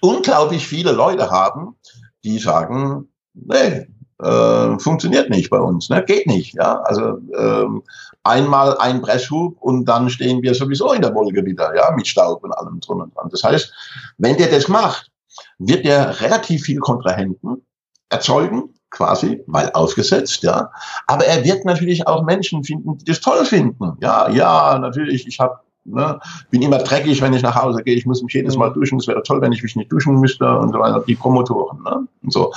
unglaublich 0.01 0.67
viele 0.67 0.93
Leute 0.93 1.31
haben, 1.31 1.77
die 2.25 2.39
sagen, 2.39 3.09
nee, 3.35 3.87
äh, 4.23 4.79
funktioniert 4.79 5.31
nicht 5.31 5.51
bei 5.51 5.59
uns, 5.59 5.91
ne? 5.91 6.03
geht 6.05 6.27
nicht. 6.27 6.55
Ja? 6.55 6.81
Also 6.83 7.19
ähm, 7.37 7.83
einmal 8.25 8.77
ein 8.79 9.03
Presshub 9.03 9.57
und 9.61 9.85
dann 9.85 10.09
stehen 10.09 10.43
wir 10.43 10.55
sowieso 10.55 10.93
in 10.93 11.03
der 11.03 11.15
Wolke 11.15 11.45
wieder, 11.45 11.75
ja, 11.77 11.91
mit 11.95 12.07
Staub 12.07 12.43
und 12.43 12.53
allem 12.53 12.81
drum 12.81 13.01
und 13.01 13.15
dran. 13.15 13.29
Das 13.31 13.45
heißt, 13.45 13.73
wenn 14.19 14.37
der 14.37 14.51
das 14.51 14.69
macht, 14.69 15.11
wird 15.59 15.85
der 15.85 16.21
relativ 16.21 16.65
viel 16.65 16.79
Kontrahenten 16.79 17.67
erzeugen, 18.09 18.75
quasi, 18.97 19.43
weil 19.47 19.71
ausgesetzt, 19.73 20.43
ja. 20.43 20.71
Aber 21.07 21.25
er 21.25 21.45
wird 21.45 21.65
natürlich 21.65 22.07
auch 22.07 22.25
Menschen 22.25 22.65
finden, 22.65 22.99
die 22.99 23.05
das 23.05 23.21
toll 23.21 23.45
finden. 23.45 23.93
Ja, 24.01 24.29
ja, 24.31 24.79
natürlich, 24.79 25.27
ich 25.27 25.39
habe 25.39 25.61
Ne, 25.89 26.19
bin 26.51 26.63
immer 26.63 26.79
dreckig, 26.79 27.23
wenn 27.23 27.33
ich 27.33 27.43
nach 27.43 27.55
Hause 27.55 27.81
gehe. 27.85 27.95
Ich 27.95 28.07
muss 28.07 28.21
mich 28.21 28.35
jedes 28.35 28.57
Mal 28.57 28.71
mhm. 28.71 28.75
duschen. 28.75 28.99
Es 28.99 29.07
wäre 29.07 29.23
toll, 29.23 29.41
wenn 29.41 29.53
ich 29.53 29.63
mich 29.63 29.77
nicht 29.77 29.93
duschen 29.93 30.19
müsste 30.19 30.45
und 30.59 30.73
so 30.73 30.81
weiter. 30.81 31.05
Die 31.07 31.15
Promotoren. 31.15 31.81
Ne? 31.85 32.09
Und 32.25 32.33
so. 32.33 32.53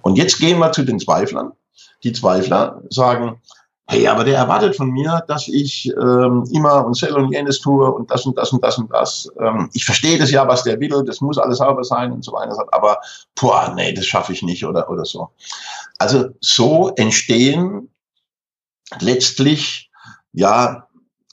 Und 0.00 0.16
jetzt 0.16 0.38
gehen 0.38 0.58
wir 0.58 0.72
zu 0.72 0.82
den 0.82 0.98
Zweiflern. 0.98 1.52
Die 2.04 2.12
Zweifler 2.12 2.80
sagen, 2.88 3.38
hey, 3.90 4.06
aber 4.06 4.22
der 4.22 4.38
erwartet 4.38 4.76
von 4.76 4.90
mir, 4.90 5.24
dass 5.26 5.48
ich 5.48 5.88
ähm, 6.00 6.44
immer 6.52 6.86
und 6.86 6.96
sell 6.96 7.12
und 7.14 7.32
jenes 7.32 7.60
tue 7.60 7.90
und 7.92 8.08
das 8.10 8.24
und 8.24 8.38
das 8.38 8.52
und 8.52 8.62
das 8.62 8.78
und 8.78 8.92
das. 8.92 9.28
Ähm, 9.40 9.68
ich 9.72 9.84
verstehe 9.84 10.16
das 10.16 10.30
ja, 10.30 10.46
was 10.46 10.62
der 10.62 10.78
will, 10.78 11.02
das 11.04 11.20
muss 11.20 11.38
alles 11.38 11.58
sauber 11.58 11.82
sein 11.82 12.12
und 12.12 12.24
so 12.24 12.32
weiter. 12.32 12.66
Aber, 12.70 12.98
boah, 13.34 13.72
nee, 13.74 13.92
das 13.92 14.06
schaffe 14.06 14.32
ich 14.32 14.42
nicht 14.42 14.64
oder, 14.64 14.88
oder 14.88 15.04
so. 15.04 15.30
Also 15.98 16.28
so 16.40 16.92
entstehen 16.96 17.90
letztlich 19.00 19.90
ja 20.32 20.86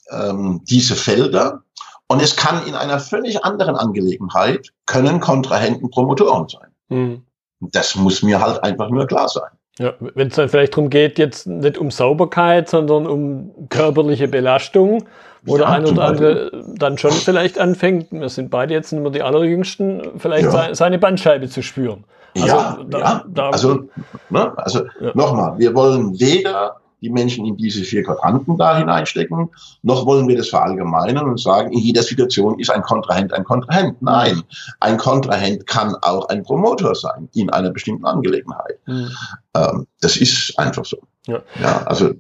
ähm, 0.10 0.62
diese 0.66 0.96
Felder 0.96 1.64
Und 2.08 2.22
es 2.22 2.36
kann 2.36 2.66
in 2.66 2.76
einer 2.76 3.00
völlig 3.00 3.44
anderen 3.44 3.76
Angelegenheit, 3.76 4.72
können 4.86 5.20
Kontrahenten 5.20 5.90
Promotoren 5.90 6.48
sein. 6.48 6.70
Mhm. 6.90 7.24
Das 7.60 7.96
muss 7.96 8.24
mir 8.24 8.40
halt 8.40 8.64
einfach 8.64 8.90
nur 8.90 9.08
klar 9.08 9.28
sein. 9.28 9.52
Ja, 9.80 9.94
wenn 10.00 10.30
es 10.30 10.36
dann 10.36 10.50
vielleicht 10.50 10.74
darum 10.74 10.90
geht, 10.90 11.20
jetzt 11.20 11.46
nicht 11.46 11.78
um 11.78 11.92
Sauberkeit, 11.92 12.68
sondern 12.68 13.06
um 13.06 13.52
körperliche 13.70 14.28
Belastung, 14.28 15.06
wo 15.44 15.58
ja, 15.58 15.60
der 15.60 15.70
ein 15.70 15.86
oder 15.86 16.04
andere 16.06 16.52
dann 16.78 16.98
schon 16.98 17.12
vielleicht 17.12 17.60
anfängt, 17.60 18.08
wir 18.12 18.30
sind 18.30 18.50
beide 18.50 18.74
jetzt 18.74 18.92
nicht 18.92 19.02
mehr 19.02 19.12
die 19.12 19.22
Allerjüngsten, 19.22 20.02
vielleicht 20.18 20.52
ja. 20.52 20.74
seine 20.74 20.98
Bandscheibe 20.98 21.48
zu 21.48 21.62
spüren. 21.62 22.06
Also, 22.36 22.48
ja, 22.48 22.78
da, 22.88 23.00
ja. 23.00 23.24
Da, 23.28 23.50
also, 23.50 23.84
ne, 24.30 24.52
also 24.58 24.82
nochmal, 25.14 25.58
wir 25.58 25.74
wollen 25.76 26.20
weder 26.20 26.78
die 27.02 27.10
Menschen 27.10 27.46
in 27.46 27.58
diese 27.58 27.84
vier 27.84 28.04
Quadranten 28.04 28.58
da 28.58 28.78
hineinstecken, 28.78 29.50
noch 29.84 30.06
wollen 30.06 30.28
wir 30.28 30.38
das 30.38 30.50
verallgemeinern 30.50 31.30
und 31.30 31.40
sagen, 31.40 31.72
in 31.72 31.80
jeder 31.80 32.04
Situation 32.04 32.60
ist 32.60 32.70
ein 32.70 32.82
Kontrahent 32.82 33.34
ein 33.34 33.44
Kontrahent. 33.44 34.02
Nein, 34.02 34.42
ein 34.80 34.98
Kontrahent 34.98 35.68
kann 35.68 35.96
auch 36.02 36.28
ein 36.30 36.44
Promotor 36.44 36.96
sein 36.96 37.30
in 37.34 37.50
einer 37.50 37.70
bestimmten 37.70 38.06
Angelegenheit. 38.06 38.80
Mhm. 38.86 39.10
Ähm, 39.56 39.88
das 40.02 40.18
ist 40.18 40.58
einfach 40.58 40.86
so. 40.86 40.98
Ja, 41.28 41.42
ja 41.62 41.84
also 41.84 42.12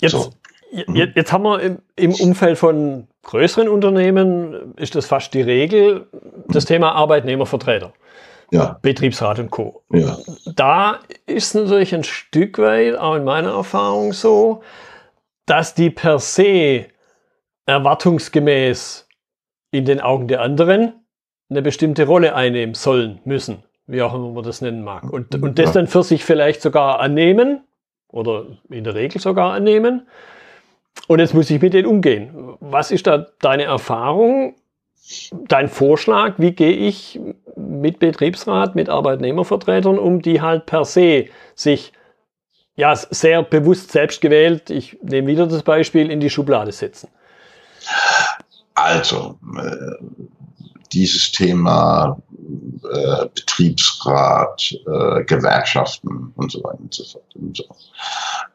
jetzt, 0.00 0.12
so. 0.12 0.30
Jetzt, 0.70 1.16
jetzt 1.16 1.32
haben 1.32 1.44
wir 1.44 1.60
im, 1.60 1.78
im 1.96 2.14
Umfeld 2.14 2.58
von 2.58 3.06
größeren 3.22 3.68
Unternehmen, 3.68 4.74
ist 4.76 4.94
das 4.94 5.06
fast 5.06 5.34
die 5.34 5.42
Regel, 5.42 6.06
das 6.48 6.64
Thema 6.64 6.92
Arbeitnehmervertreter 6.92 7.92
ja. 8.50 8.78
Betriebsrat 8.82 9.38
und 9.38 9.50
Co. 9.50 9.82
Ja. 9.92 10.18
Da 10.56 11.00
ist 11.26 11.54
natürlich 11.54 11.94
ein 11.94 12.04
Stück 12.04 12.58
weit, 12.58 12.96
auch 12.96 13.14
in 13.14 13.24
meiner 13.24 13.52
Erfahrung 13.52 14.12
so, 14.12 14.62
dass 15.46 15.74
die 15.74 15.90
per 15.90 16.18
se 16.18 16.86
erwartungsgemäß 17.66 19.06
in 19.70 19.84
den 19.84 20.00
Augen 20.00 20.28
der 20.28 20.40
anderen 20.40 20.94
eine 21.50 21.62
bestimmte 21.62 22.06
Rolle 22.06 22.34
einnehmen 22.34 22.74
sollen, 22.74 23.20
müssen, 23.24 23.62
wie 23.86 24.02
auch 24.02 24.14
immer 24.14 24.30
man 24.30 24.44
das 24.44 24.60
nennen 24.60 24.82
mag. 24.82 25.10
Und, 25.10 25.34
und 25.34 25.58
das 25.58 25.72
dann 25.72 25.86
für 25.86 26.02
sich 26.02 26.24
vielleicht 26.24 26.62
sogar 26.62 27.00
annehmen 27.00 27.64
oder 28.08 28.46
in 28.70 28.84
der 28.84 28.94
Regel 28.94 29.20
sogar 29.20 29.52
annehmen. 29.52 30.06
Und 31.06 31.20
jetzt 31.20 31.34
muss 31.34 31.50
ich 31.50 31.60
mit 31.60 31.74
denen 31.74 31.86
umgehen. 31.86 32.56
Was 32.60 32.90
ist 32.90 33.06
da 33.06 33.26
deine 33.40 33.64
Erfahrung? 33.64 34.54
dein 35.48 35.68
Vorschlag, 35.68 36.34
wie 36.38 36.52
gehe 36.52 36.72
ich 36.72 37.18
mit 37.68 37.98
Betriebsrat, 37.98 38.74
mit 38.74 38.88
Arbeitnehmervertretern 38.88 39.98
um, 39.98 40.22
die 40.22 40.40
halt 40.40 40.66
per 40.66 40.84
se 40.84 41.26
sich 41.54 41.92
ja 42.76 42.94
sehr 42.96 43.42
bewusst 43.42 43.92
selbst 43.92 44.20
gewählt, 44.20 44.70
ich 44.70 44.98
nehme 45.02 45.28
wieder 45.28 45.46
das 45.46 45.62
Beispiel, 45.62 46.10
in 46.10 46.20
die 46.20 46.30
Schublade 46.30 46.72
setzen? 46.72 47.08
Also, 48.74 49.38
äh, 49.56 50.04
dieses 50.92 51.32
Thema 51.32 52.20
äh, 52.92 53.26
Betriebsrat, 53.34 54.72
äh, 54.86 55.24
Gewerkschaften 55.24 56.32
und 56.36 56.52
so 56.52 56.62
weiter 56.62 56.80
und 56.80 56.94
so 56.94 57.04
fort. 57.04 57.34
Und 57.34 57.56
so. 57.56 57.64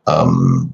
Ähm, 0.07 0.73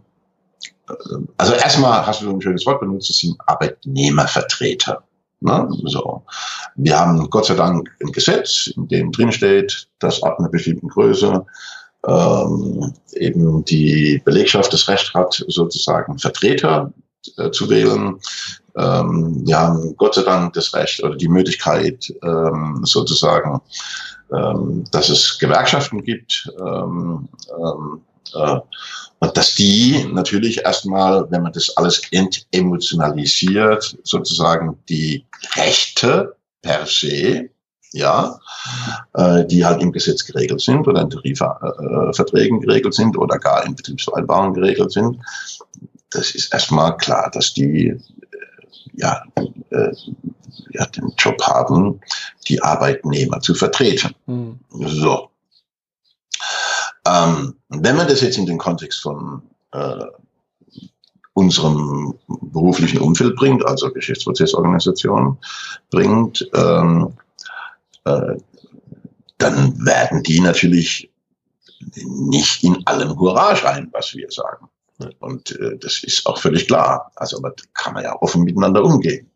äh, 0.88 0.94
also 1.38 1.54
erstmal 1.54 2.06
hast 2.06 2.22
du 2.22 2.30
ein 2.30 2.42
schönes 2.42 2.66
Wort 2.66 2.80
benutzt, 2.80 3.10
das 3.10 3.18
sind 3.18 3.36
Arbeitnehmervertreter. 3.46 5.04
Ne? 5.42 5.68
So. 5.86 6.24
Wir 6.76 7.00
haben 7.00 7.30
Gott 7.30 7.46
sei 7.46 7.56
Dank 7.56 7.90
ein 8.02 8.12
Gesetz, 8.12 8.68
in 8.76 8.88
dem 8.88 9.12
drin 9.12 9.32
steht, 9.32 9.88
dass 10.00 10.22
ab 10.24 10.40
einer 10.40 10.50
bestimmten 10.50 10.90
Größe 10.90 11.46
ähm, 12.08 12.94
eben 13.14 13.64
die 13.66 14.22
Belegschaft 14.24 14.72
das 14.74 14.88
Recht 14.88 15.14
hat, 15.14 15.44
sozusagen 15.48 16.18
Vertreter 16.18 16.92
äh, 17.38 17.52
zu 17.52 17.70
wählen. 17.70 18.20
Ähm, 18.78 19.44
wir 19.46 19.60
haben 19.60 19.96
Gott 19.98 20.16
sei 20.16 20.24
Dank 20.24 20.54
das 20.54 20.74
Recht 20.74 21.04
oder 21.04 21.16
die 21.16 21.28
Möglichkeit, 21.28 22.14
ähm, 22.24 22.82
sozusagen, 22.84 23.62
ähm, 24.34 24.84
dass 24.92 25.10
es 25.10 25.38
Gewerkschaften 25.40 26.04
gibt, 26.04 26.50
ähm, 26.60 27.28
ähm, 27.58 28.02
äh, 28.02 28.09
und 28.34 29.38
dass 29.38 29.56
die 29.56 30.06
natürlich 30.12 30.60
erstmal, 30.60 31.30
wenn 31.30 31.44
man 31.44 31.52
das 31.52 31.76
alles 31.76 32.02
entemotionalisiert, 32.12 33.98
sozusagen 34.04 34.78
die 34.88 35.26
Rechte 35.56 36.36
per 36.62 36.86
se, 36.86 37.50
ja, 37.92 38.40
äh, 39.16 39.46
die 39.46 39.66
halt 39.66 39.82
im 39.82 39.92
Gesetz 39.92 40.26
geregelt 40.26 40.62
sind 40.62 40.88
oder 40.88 41.02
in 41.02 41.10
Tarifverträgen 41.10 42.62
geregelt 42.62 42.94
sind 42.94 43.18
oder 43.18 43.40
gar 43.40 43.66
in 43.66 43.76
Betriebsvereinbarungen 43.76 44.54
geregelt 44.54 44.92
sind, 44.92 45.18
das 46.12 46.32
ist 46.36 46.54
erstmal 46.54 46.96
klar, 46.98 47.30
dass 47.32 47.54
die 47.54 47.88
äh, 47.88 47.98
ja, 48.94 49.24
äh, 49.72 49.92
ja, 50.72 50.86
den 50.86 51.14
Job 51.18 51.42
haben, 51.42 52.00
die 52.48 52.62
Arbeitnehmer 52.62 53.42
zu 53.42 53.54
vertreten. 53.54 54.14
Mhm. 54.28 54.60
So. 54.72 55.29
Ähm, 57.10 57.56
wenn 57.70 57.96
man 57.96 58.08
das 58.08 58.22
jetzt 58.22 58.38
in 58.38 58.46
den 58.46 58.58
Kontext 58.58 59.02
von 59.02 59.42
äh, 59.72 60.06
unserem 61.34 62.14
beruflichen 62.28 63.00
Umfeld 63.00 63.36
bringt, 63.36 63.66
also 63.66 63.92
Geschäftsprozessorganisation 63.92 65.38
bringt, 65.90 66.48
ähm, 66.54 67.14
äh, 68.06 68.36
dann 69.38 69.86
werden 69.86 70.22
die 70.24 70.42
natürlich 70.42 71.10
nicht 71.96 72.64
in 72.64 72.86
allem 72.86 73.18
Hurra 73.18 73.56
schreien, 73.56 73.90
was 73.94 74.14
wir 74.14 74.30
sagen. 74.30 74.68
Und 75.20 75.52
äh, 75.60 75.78
das 75.78 76.04
ist 76.04 76.26
auch 76.26 76.38
völlig 76.38 76.68
klar. 76.68 77.12
Also 77.16 77.38
aber 77.38 77.54
kann 77.74 77.94
man 77.94 78.04
ja 78.04 78.22
offen 78.22 78.44
miteinander 78.44 78.84
umgehen. 78.84 79.32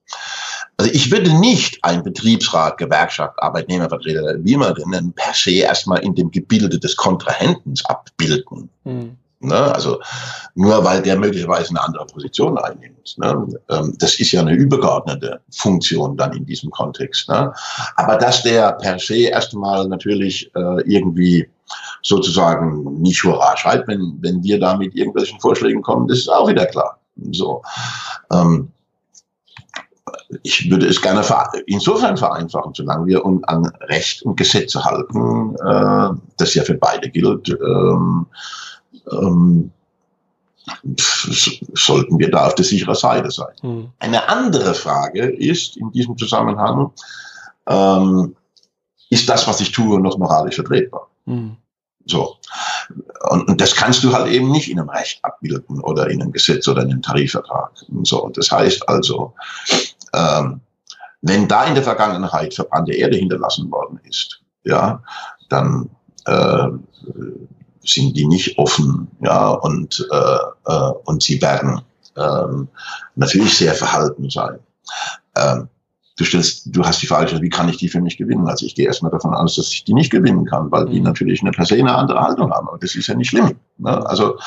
Also 0.78 0.92
ich 0.92 1.12
würde 1.12 1.32
nicht 1.40 1.84
ein 1.84 2.04
Betriebsrat, 2.04 2.78
Gewerkschaft, 2.78 3.42
Arbeitnehmervertreter, 3.42 4.36
wie 4.40 4.58
man 4.58 4.74
den 4.76 4.90
nennen, 4.90 5.14
per 5.14 5.34
se 5.34 5.52
erstmal 5.52 6.00
in 6.00 6.16
dem 6.16 6.32
Gebilde 6.32 6.80
des 6.80 6.96
Kontrahentens 6.96 7.86
abbilden. 7.86 8.70
Mhm. 8.84 9.18
Ne? 9.44 9.56
Also 9.56 10.02
nur 10.56 10.84
weil 10.84 11.02
der 11.02 11.20
möglicherweise 11.20 11.72
eine 11.72 11.84
andere 11.84 12.06
Position 12.06 12.58
einnimmt. 12.58 13.16
Ne? 13.18 13.48
Ähm, 13.70 13.96
das 14.00 14.20
ist 14.20 14.32
ja 14.32 14.42
eine 14.42 14.54
übergeordnete 14.54 15.42
Funktion 15.52 16.16
dann 16.16 16.34
in 16.34 16.46
diesem 16.46 16.72
Kontext. 16.72 17.28
Ne? 17.30 17.54
Aber 17.98 18.18
dass 18.18 18.44
der 18.44 18.72
per 18.74 18.98
se 19.00 19.28
erstmal 19.28 19.88
natürlich 19.88 20.50
äh, 20.56 20.82
irgendwie 20.86 21.48
sozusagen 22.02 23.02
nicht 23.02 23.24
hurra 23.24 23.58
schreit, 23.58 23.88
wenn, 23.88 24.18
wenn 24.22 24.44
wir 24.44 24.60
da 24.60 24.78
mit 24.78 24.96
irgendwelchen 24.96 25.40
Vorschlägen 25.40 25.82
kommen, 25.82 26.08
das 26.08 26.20
ist 26.20 26.30
auch 26.30 26.48
wieder 26.48 26.66
klar. 26.66 27.00
So. 27.32 27.62
Ähm, 28.32 28.72
ich 30.44 30.70
würde 30.70 30.88
es 30.88 31.02
gerne 31.02 31.24
insofern 31.68 32.18
vereinfachen, 32.18 32.74
solange 32.74 33.06
wir 33.08 33.24
uns 33.26 33.44
an 33.46 33.66
Recht 33.82 34.24
und 34.24 34.38
Gesetze 34.38 34.84
halten, 34.84 35.56
äh, 35.56 36.20
das 36.38 36.56
ja 36.56 36.64
für 36.64 36.76
beide 36.76 37.10
gilt, 37.10 37.50
ähm, 37.50 38.26
ähm, 39.12 39.72
sollten 41.74 42.20
wir 42.20 42.32
da 42.32 42.48
auf 42.48 42.56
der 42.56 42.66
sicheren 42.66 42.96
Seite 42.96 43.32
sein. 43.32 43.54
Mhm. 43.62 43.90
Eine 44.00 44.30
andere 44.30 44.74
Frage 44.74 45.30
ist 45.30 45.78
in 45.78 45.92
diesem 45.92 46.18
Zusammenhang, 46.18 46.92
ähm, 47.68 48.36
ist 49.10 49.30
das, 49.30 49.48
was 49.48 49.62
ich 49.62 49.72
tue, 49.72 50.00
noch 50.00 50.18
moralisch 50.18 50.56
vertretbar? 50.56 51.10
Mhm. 51.26 51.58
So. 52.06 52.38
Und, 53.30 53.48
und, 53.48 53.62
das 53.62 53.76
kannst 53.76 54.04
du 54.04 54.12
halt 54.12 54.28
eben 54.28 54.52
nicht 54.52 54.70
in 54.70 54.80
einem 54.80 54.90
Recht 54.90 55.24
abbilden 55.24 55.80
oder 55.80 56.10
in 56.10 56.22
einem 56.22 56.32
Gesetz 56.32 56.68
oder 56.68 56.82
in 56.82 56.92
einem 56.92 57.02
Tarifvertrag. 57.02 57.72
So. 58.04 58.30
Das 58.34 58.52
heißt 58.52 58.88
also, 58.90 59.34
ähm, 60.14 60.62
wenn 61.22 61.48
da 61.48 61.64
in 61.66 61.76
der 61.76 61.84
Vergangenheit 61.84 62.54
verbrannte 62.54 62.94
Erde 62.94 63.18
hinterlassen 63.18 63.72
worden 63.72 64.00
ist, 64.04 64.42
ja, 64.64 65.02
dann 65.50 65.90
äh, 66.26 66.68
sind 67.86 68.16
die 68.16 68.28
nicht 68.28 68.58
offen, 68.58 69.08
ja, 69.22 69.50
und, 69.50 70.08
äh, 70.12 70.72
äh, 70.72 70.92
und 71.06 71.24
sie 71.24 71.42
werden 71.42 71.82
ähm, 72.18 72.68
natürlich 73.16 73.58
sehr 73.58 73.74
verhalten 73.74 74.30
sein. 74.30 74.60
Ähm, 75.36 75.68
du 76.18 76.26
stellst, 76.26 76.68
du 76.68 76.84
hast 76.84 77.02
die 77.02 77.08
Frage 77.08 77.42
wie 77.42 77.50
kann 77.50 77.70
ich 77.70 77.78
die 77.78 77.90
für 77.90 78.02
mich 78.02 78.18
gewinnen? 78.18 78.48
Also 78.48 78.66
ich 78.66 78.76
gehe 78.76 78.86
erstmal 78.86 79.12
davon 79.12 79.34
aus, 79.34 79.56
dass 79.56 79.72
ich 79.72 79.84
die 79.84 79.94
nicht 79.94 80.12
gewinnen 80.12 80.46
kann, 80.46 80.72
weil 80.72 80.86
die 80.86 81.00
mhm. 81.00 81.06
natürlich 81.06 81.42
eine 81.42 81.52
per 81.52 81.66
se 81.66 81.76
eine 81.76 81.96
andere 81.96 82.22
Haltung 82.22 82.52
haben. 82.52 82.68
Aber 82.68 82.78
das 82.78 82.96
ist 82.96 83.08
ja 83.08 83.16
nicht 83.16 83.30
schlimm. 83.30 83.56
Ne? 83.78 84.06
Also 84.06 84.38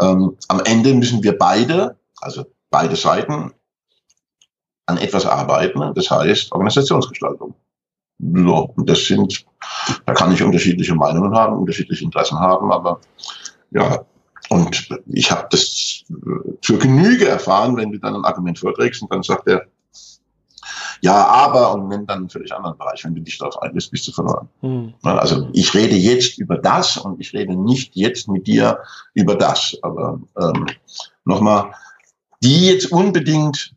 ähm, 0.00 0.36
am 0.48 0.60
Ende 0.64 0.94
müssen 0.94 1.22
wir 1.22 1.38
beide, 1.38 1.96
also 2.20 2.44
beide 2.70 2.96
Seiten, 2.96 3.52
an 4.86 4.98
etwas 4.98 5.26
arbeiten. 5.26 5.92
Das 5.94 6.10
heißt 6.10 6.52
Organisationsgestaltung. 6.52 7.54
So, 8.18 8.72
das 8.78 9.04
sind, 9.04 9.44
da 10.06 10.14
kann 10.14 10.32
ich 10.32 10.42
unterschiedliche 10.42 10.94
Meinungen 10.94 11.34
haben, 11.34 11.58
unterschiedliche 11.58 12.04
Interessen 12.04 12.38
haben, 12.38 12.72
aber 12.72 13.00
ja, 13.70 14.06
und 14.48 14.88
ich 15.06 15.30
habe 15.30 15.48
das 15.50 16.04
zur 16.62 16.78
Genüge 16.78 17.28
erfahren, 17.28 17.76
wenn 17.76 17.92
du 17.92 17.98
dann 17.98 18.14
ein 18.14 18.24
Argument 18.24 18.58
vorträgst 18.58 19.02
und 19.02 19.12
dann 19.12 19.22
sagt 19.22 19.48
er, 19.48 19.66
ja, 21.02 21.26
aber 21.26 21.74
und 21.74 21.88
nennt 21.88 22.08
dann 22.08 22.20
einen 22.20 22.30
völlig 22.30 22.52
anderen 22.52 22.78
Bereich. 22.78 23.04
Wenn 23.04 23.14
du 23.14 23.20
dich 23.20 23.38
darauf 23.38 23.60
einlässt, 23.62 23.90
bist 23.90 24.08
du 24.08 24.12
verloren. 24.12 24.48
Hm. 24.60 24.94
Also 25.02 25.48
ich 25.52 25.74
rede 25.74 25.94
jetzt 25.94 26.38
über 26.38 26.56
das 26.56 26.96
und 26.96 27.20
ich 27.20 27.34
rede 27.34 27.54
nicht 27.54 27.94
jetzt 27.94 28.28
mit 28.28 28.46
dir 28.46 28.78
über 29.14 29.34
das. 29.34 29.76
Aber 29.82 30.20
ähm, 30.40 30.66
nochmal, 31.24 31.72
die 32.42 32.66
jetzt 32.68 32.90
unbedingt 32.92 33.75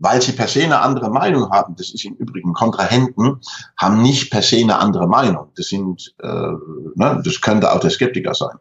weil 0.00 0.20
sie 0.20 0.32
per 0.32 0.48
se 0.48 0.64
eine 0.64 0.80
andere 0.80 1.10
Meinung 1.10 1.50
haben. 1.50 1.76
Das 1.76 1.90
ist 1.90 2.04
im 2.04 2.14
Übrigen 2.14 2.52
Kontrahenten 2.52 3.40
haben 3.76 4.02
nicht 4.02 4.30
per 4.30 4.42
se 4.42 4.56
eine 4.56 4.78
andere 4.78 5.06
Meinung. 5.06 5.48
Das 5.56 5.68
sind, 5.68 6.14
äh, 6.22 6.26
ne, 6.26 7.22
das 7.24 7.40
könnte 7.40 7.72
auch 7.72 7.80
der 7.80 7.90
Skeptiker 7.90 8.34
sein. 8.34 8.56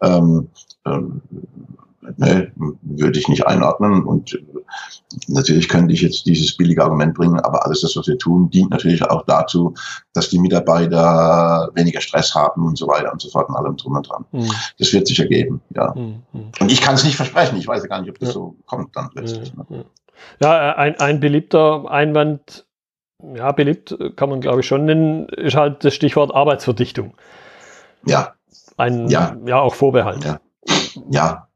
Ähm, 0.00 0.48
ähm, 0.86 1.20
ne, 2.16 2.52
würde 2.82 3.18
ich 3.18 3.28
nicht 3.28 3.46
einordnen. 3.46 4.04
Und 4.04 4.38
natürlich 5.26 5.68
könnte 5.68 5.92
ich 5.94 6.02
jetzt 6.02 6.26
dieses 6.26 6.56
billige 6.56 6.82
Argument 6.82 7.14
bringen, 7.14 7.40
aber 7.40 7.64
alles 7.66 7.80
das, 7.80 7.96
was 7.96 8.06
wir 8.06 8.18
tun, 8.18 8.48
dient 8.50 8.70
natürlich 8.70 9.02
auch 9.02 9.24
dazu, 9.26 9.74
dass 10.12 10.30
die 10.30 10.38
Mitarbeiter 10.38 11.70
weniger 11.74 12.00
Stress 12.00 12.34
haben 12.36 12.66
und 12.66 12.78
so 12.78 12.86
weiter 12.86 13.12
und 13.12 13.20
so 13.20 13.30
fort 13.30 13.48
und 13.48 13.56
allem 13.56 13.76
drum 13.76 13.96
und 13.96 14.08
dran. 14.08 14.24
Mhm. 14.30 14.50
Das 14.78 14.92
wird 14.92 15.08
sich 15.08 15.18
ergeben, 15.18 15.60
ja. 15.74 15.92
Mhm. 15.94 16.22
Und 16.60 16.70
ich 16.70 16.80
kann 16.80 16.94
es 16.94 17.04
nicht 17.04 17.16
versprechen. 17.16 17.56
Ich 17.58 17.66
weiß 17.66 17.82
ja 17.82 17.88
gar 17.88 18.00
nicht, 18.00 18.10
ob 18.10 18.18
das 18.20 18.28
ja. 18.28 18.34
so 18.34 18.56
kommt 18.66 18.94
dann 18.96 19.10
letztlich. 19.14 19.52
Mhm. 19.54 19.64
Ne? 19.68 19.84
Ja, 20.40 20.76
ein, 20.76 20.98
ein 20.98 21.20
beliebter 21.20 21.90
Einwand, 21.90 22.66
ja, 23.34 23.52
beliebt 23.52 23.96
kann 24.16 24.28
man 24.28 24.40
glaube 24.40 24.60
ich 24.60 24.66
schon 24.66 24.84
nennen, 24.84 25.28
ist 25.28 25.56
halt 25.56 25.84
das 25.84 25.94
Stichwort 25.94 26.34
Arbeitsverdichtung. 26.34 27.14
Ja. 28.06 28.34
Ein, 28.76 29.08
ja, 29.08 29.36
ja 29.46 29.60
auch 29.60 29.74
Vorbehalt. 29.74 30.24
Ja. 30.24 30.40
ja. 31.10 31.48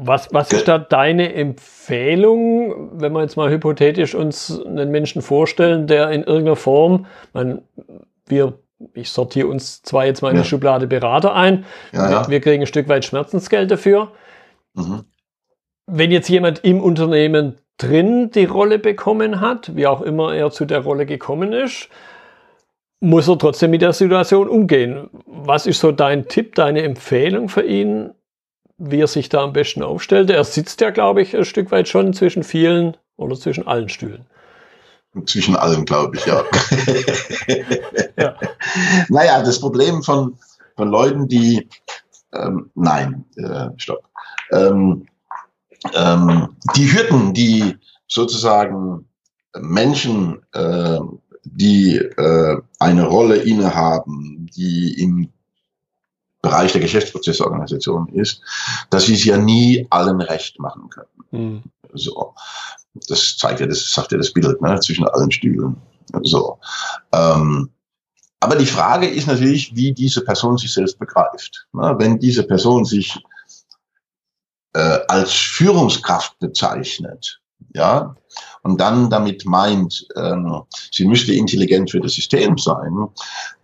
Was, 0.00 0.28
was 0.32 0.52
ist 0.52 0.68
da 0.68 0.78
deine 0.78 1.34
Empfehlung, 1.34 3.00
wenn 3.00 3.12
wir 3.12 3.22
jetzt 3.22 3.36
mal 3.36 3.50
hypothetisch 3.50 4.14
uns 4.14 4.60
einen 4.64 4.92
Menschen 4.92 5.22
vorstellen, 5.22 5.88
der 5.88 6.10
in 6.10 6.22
irgendeiner 6.22 6.54
Form, 6.54 7.06
man, 7.32 7.62
wir, 8.26 8.60
ich 8.94 9.10
sortiere 9.10 9.48
uns 9.48 9.82
zwar 9.82 10.06
jetzt 10.06 10.22
mal 10.22 10.30
in 10.30 10.36
ja. 10.36 10.42
die 10.42 10.48
Schublade 10.48 10.86
Berater 10.86 11.34
ein, 11.34 11.64
ja, 11.90 12.10
ja. 12.10 12.28
wir 12.28 12.40
kriegen 12.40 12.62
ein 12.62 12.68
Stück 12.68 12.88
weit 12.88 13.04
Schmerzensgeld 13.04 13.72
dafür. 13.72 14.12
Mhm. 14.74 15.04
Wenn 15.90 16.10
jetzt 16.10 16.28
jemand 16.28 16.64
im 16.64 16.82
Unternehmen 16.82 17.56
drin 17.78 18.30
die 18.30 18.44
Rolle 18.44 18.78
bekommen 18.78 19.40
hat, 19.40 19.74
wie 19.74 19.86
auch 19.86 20.02
immer 20.02 20.34
er 20.34 20.50
zu 20.50 20.66
der 20.66 20.80
Rolle 20.80 21.06
gekommen 21.06 21.54
ist, 21.54 21.88
muss 23.00 23.26
er 23.26 23.38
trotzdem 23.38 23.70
mit 23.70 23.80
der 23.80 23.94
Situation 23.94 24.48
umgehen. 24.48 25.08
Was 25.26 25.66
ist 25.66 25.80
so 25.80 25.90
dein 25.90 26.28
Tipp, 26.28 26.56
deine 26.56 26.82
Empfehlung 26.82 27.48
für 27.48 27.62
ihn, 27.62 28.10
wie 28.76 29.00
er 29.00 29.06
sich 29.06 29.30
da 29.30 29.42
am 29.42 29.54
besten 29.54 29.82
aufstellt. 29.82 30.28
Er 30.30 30.44
sitzt 30.44 30.80
ja, 30.82 30.90
glaube 30.90 31.22
ich, 31.22 31.34
ein 31.34 31.46
Stück 31.46 31.70
weit 31.70 31.88
schon 31.88 32.12
zwischen 32.12 32.42
vielen 32.42 32.96
oder 33.16 33.36
zwischen 33.36 33.66
allen 33.66 33.88
Stühlen. 33.88 34.26
Zwischen 35.24 35.56
allen, 35.56 35.86
glaube 35.86 36.16
ich, 36.16 36.26
ja. 36.26 36.44
ja. 38.18 38.36
Naja, 39.08 39.42
das 39.42 39.58
Problem 39.58 40.02
von, 40.02 40.36
von 40.76 40.88
Leuten, 40.90 41.26
die, 41.28 41.66
ähm, 42.34 42.70
nein, 42.74 43.24
äh, 43.36 43.70
stopp. 43.78 44.04
Ähm, 44.52 45.06
ähm, 45.94 46.56
die 46.76 46.92
Hürden, 46.92 47.34
die 47.34 47.76
sozusagen 48.06 49.08
Menschen, 49.56 50.42
äh, 50.52 50.98
die 51.44 51.96
äh, 51.96 52.56
eine 52.78 53.06
Rolle 53.06 53.36
innehaben, 53.36 54.48
die 54.54 55.00
im 55.00 55.30
Bereich 56.40 56.72
der 56.72 56.80
Geschäftsprozessorganisation 56.80 58.08
ist, 58.08 58.42
dass 58.90 59.06
sie 59.06 59.14
es 59.14 59.24
ja 59.24 59.36
nie 59.36 59.86
allen 59.90 60.20
recht 60.20 60.58
machen 60.60 60.88
können. 60.88 61.08
Mhm. 61.30 61.62
So. 61.94 62.34
Das 63.08 63.36
zeigt 63.36 63.60
ja 63.60 63.66
das, 63.66 63.92
sagt 63.92 64.12
ja 64.12 64.18
das 64.18 64.32
Bild, 64.32 64.60
ne, 64.60 64.78
zwischen 64.80 65.06
allen 65.08 65.30
Stühlen. 65.30 65.76
So. 66.22 66.58
Ähm, 67.12 67.70
aber 68.40 68.56
die 68.56 68.66
Frage 68.66 69.08
ist 69.08 69.26
natürlich, 69.26 69.74
wie 69.74 69.92
diese 69.92 70.22
Person 70.22 70.58
sich 70.58 70.72
selbst 70.72 70.98
begreift. 70.98 71.66
Ne? 71.72 71.94
Wenn 71.98 72.18
diese 72.18 72.44
Person 72.44 72.84
sich 72.84 73.18
äh, 74.74 74.98
als 75.08 75.32
Führungskraft 75.32 76.38
bezeichnet, 76.38 77.40
ja, 77.74 78.14
und 78.62 78.80
dann 78.80 79.10
damit 79.10 79.44
meint, 79.44 80.06
ähm, 80.16 80.62
sie 80.92 81.06
müsste 81.06 81.32
intelligent 81.32 81.90
für 81.90 82.00
das 82.00 82.14
System 82.14 82.58
sein, 82.58 83.08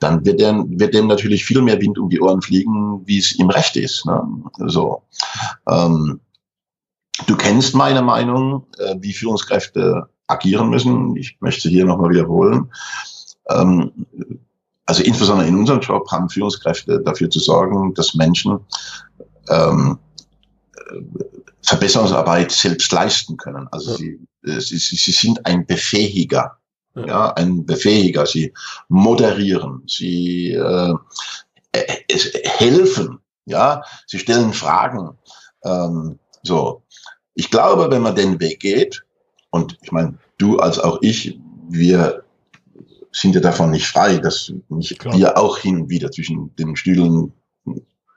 dann 0.00 0.24
wird, 0.24 0.40
der, 0.40 0.64
wird 0.66 0.94
dem 0.94 1.06
natürlich 1.06 1.44
viel 1.44 1.62
mehr 1.62 1.80
Wind 1.80 1.98
um 1.98 2.08
die 2.08 2.20
Ohren 2.20 2.42
fliegen, 2.42 3.02
wie 3.06 3.18
es 3.18 3.38
ihm 3.38 3.50
recht 3.50 3.76
ist. 3.76 4.06
Ne? 4.06 4.22
So. 4.66 5.02
Ähm, 5.68 6.20
du 7.26 7.36
kennst 7.36 7.74
meine 7.74 8.02
Meinung, 8.02 8.66
äh, 8.78 8.94
wie 8.98 9.12
Führungskräfte 9.12 10.08
agieren 10.26 10.70
müssen. 10.70 11.16
Ich 11.16 11.36
möchte 11.40 11.68
hier 11.68 11.84
nochmal 11.84 12.10
wiederholen. 12.10 12.72
Ähm, 13.50 14.06
also 14.86 15.02
insbesondere 15.02 15.48
in 15.48 15.56
unserem 15.56 15.80
Job 15.80 16.10
haben 16.10 16.28
Führungskräfte 16.28 17.00
dafür 17.00 17.30
zu 17.30 17.40
sorgen, 17.40 17.94
dass 17.94 18.14
Menschen 18.14 18.58
ähm, 19.48 19.98
Verbesserungsarbeit 21.62 22.52
selbst 22.52 22.92
leisten 22.92 23.36
können. 23.36 23.68
Also 23.70 23.92
ja. 23.92 23.96
sie, 23.96 24.20
äh, 24.44 24.60
sie, 24.60 24.78
sie 24.78 25.12
sind 25.12 25.44
ein 25.46 25.66
Befähiger, 25.66 26.58
ja. 26.94 27.06
ja 27.06 27.32
ein 27.34 27.64
Befähiger. 27.64 28.26
Sie 28.26 28.52
moderieren, 28.88 29.82
sie 29.86 30.52
äh, 30.52 30.94
es, 32.08 32.32
helfen, 32.44 33.18
ja, 33.46 33.82
sie 34.06 34.18
stellen 34.18 34.52
Fragen. 34.52 35.16
Ähm, 35.64 36.18
so, 36.42 36.82
ich 37.34 37.50
glaube, 37.50 37.90
wenn 37.90 38.02
man 38.02 38.14
den 38.14 38.40
Weg 38.40 38.60
geht, 38.60 39.04
und 39.50 39.78
ich 39.82 39.92
meine, 39.92 40.18
du 40.38 40.58
als 40.58 40.78
auch 40.78 40.98
ich, 41.00 41.38
wir 41.68 42.24
sind 43.12 43.34
ja 43.34 43.40
davon 43.40 43.70
nicht 43.70 43.86
frei, 43.86 44.18
dass 44.18 44.52
nicht 44.68 44.98
Klar. 44.98 45.16
wir 45.16 45.38
auch 45.38 45.58
hin 45.58 45.82
und 45.82 45.88
wieder 45.88 46.10
zwischen 46.10 46.54
den 46.56 46.76
Stühlen 46.76 47.32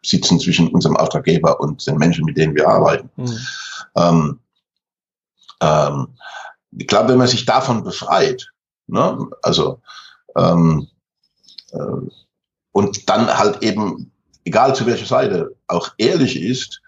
sitzen 0.08 0.40
zwischen 0.40 0.70
unserem 0.70 0.96
Auftraggeber 0.98 1.60
und 1.60 1.86
den 1.86 1.98
Menschen, 1.98 2.26
mit 2.26 2.38
denen 2.38 2.56
wir 2.56 2.68
arbeiten. 2.68 3.10
Mhm. 3.18 3.38
Ähm, 3.96 4.40
ähm, 5.62 6.08
ich 6.72 6.88
glaube, 6.88 7.10
wenn 7.10 7.18
man 7.18 7.28
sich 7.28 7.46
davon 7.46 7.84
befreit, 7.84 8.52
ne, 8.88 9.28
also 9.42 9.82
ähm, 10.36 10.88
äh, 11.72 12.10
und 12.72 13.10
dann 13.10 13.28
halt 13.28 13.64
eben, 13.64 14.12
egal 14.46 14.76
zu 14.76 14.86
welcher 14.86 15.06
Seite, 15.06 15.56
auch 15.68 15.90
ehrlich 15.98 16.40
ist, 16.40 16.82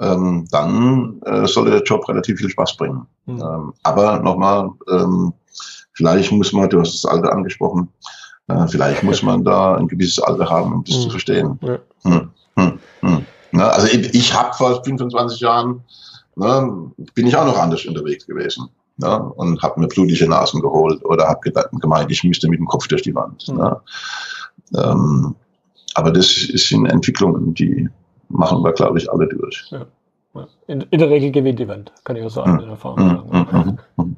ähm, 0.00 0.46
dann 0.50 1.20
äh, 1.24 1.46
sollte 1.46 1.70
der 1.70 1.82
Job 1.82 2.06
relativ 2.08 2.38
viel 2.38 2.50
Spaß 2.50 2.76
bringen. 2.76 3.06
Mhm. 3.26 3.40
Ähm, 3.40 3.74
aber 3.82 4.18
nochmal, 4.18 4.70
ähm, 4.90 5.32
vielleicht 5.92 6.32
muss 6.32 6.52
man, 6.52 6.68
du 6.68 6.80
hast 6.80 6.92
das 6.92 7.10
Alter 7.10 7.32
angesprochen, 7.32 7.88
äh, 8.48 8.66
vielleicht 8.68 9.02
muss 9.02 9.22
man 9.22 9.44
da 9.44 9.76
ein 9.76 9.88
gewisses 9.88 10.18
Alter 10.18 10.50
haben, 10.50 10.72
um 10.72 10.84
das 10.84 10.96
mhm. 10.96 11.00
zu 11.02 11.10
verstehen. 11.10 11.58
Ja. 11.62 11.78
Hm. 12.02 12.30
Hm, 12.58 12.78
hm. 13.00 13.26
Ne, 13.52 13.64
also 13.64 13.86
ich, 13.86 14.14
ich 14.14 14.34
habe 14.34 14.52
vor 14.54 14.82
25 14.84 15.40
Jahren, 15.40 15.82
ne, 16.36 16.90
bin 17.14 17.26
ich 17.26 17.36
auch 17.36 17.46
noch 17.46 17.58
anders 17.58 17.84
unterwegs 17.86 18.26
gewesen. 18.26 18.68
Ne, 18.98 19.22
und 19.22 19.62
habe 19.62 19.80
mir 19.80 19.88
blutige 19.88 20.28
Nasen 20.28 20.62
geholt 20.62 21.04
oder 21.04 21.28
habe 21.28 21.52
gemeint, 21.80 22.10
ich 22.10 22.24
müsste 22.24 22.48
mit 22.48 22.58
dem 22.58 22.66
Kopf 22.66 22.88
durch 22.88 23.02
die 23.02 23.14
Wand. 23.14 23.46
Mhm. 23.48 23.76
Ähm, 24.74 25.34
aber 25.94 26.10
das 26.10 26.28
sind 26.28 26.86
Entwicklungen, 26.86 27.54
die 27.54 27.88
machen 28.28 28.62
wir, 28.62 28.72
glaube 28.72 28.98
ich, 28.98 29.10
alle 29.10 29.26
durch. 29.28 29.66
Ja. 29.70 29.86
In, 30.66 30.82
in, 30.90 30.98
der 30.98 31.08
Regel 31.08 31.30
gewinnt 31.30 31.58
die 31.58 31.68
Wand, 31.68 31.92
kann 32.04 32.16
ich 32.16 32.24
auch 32.24 32.30
sagen, 32.30 32.54
mhm. 32.54 32.60
in 32.60 32.68
Erfahrung. 32.70 33.28
Mhm. 33.30 33.78
mhm. 33.96 34.16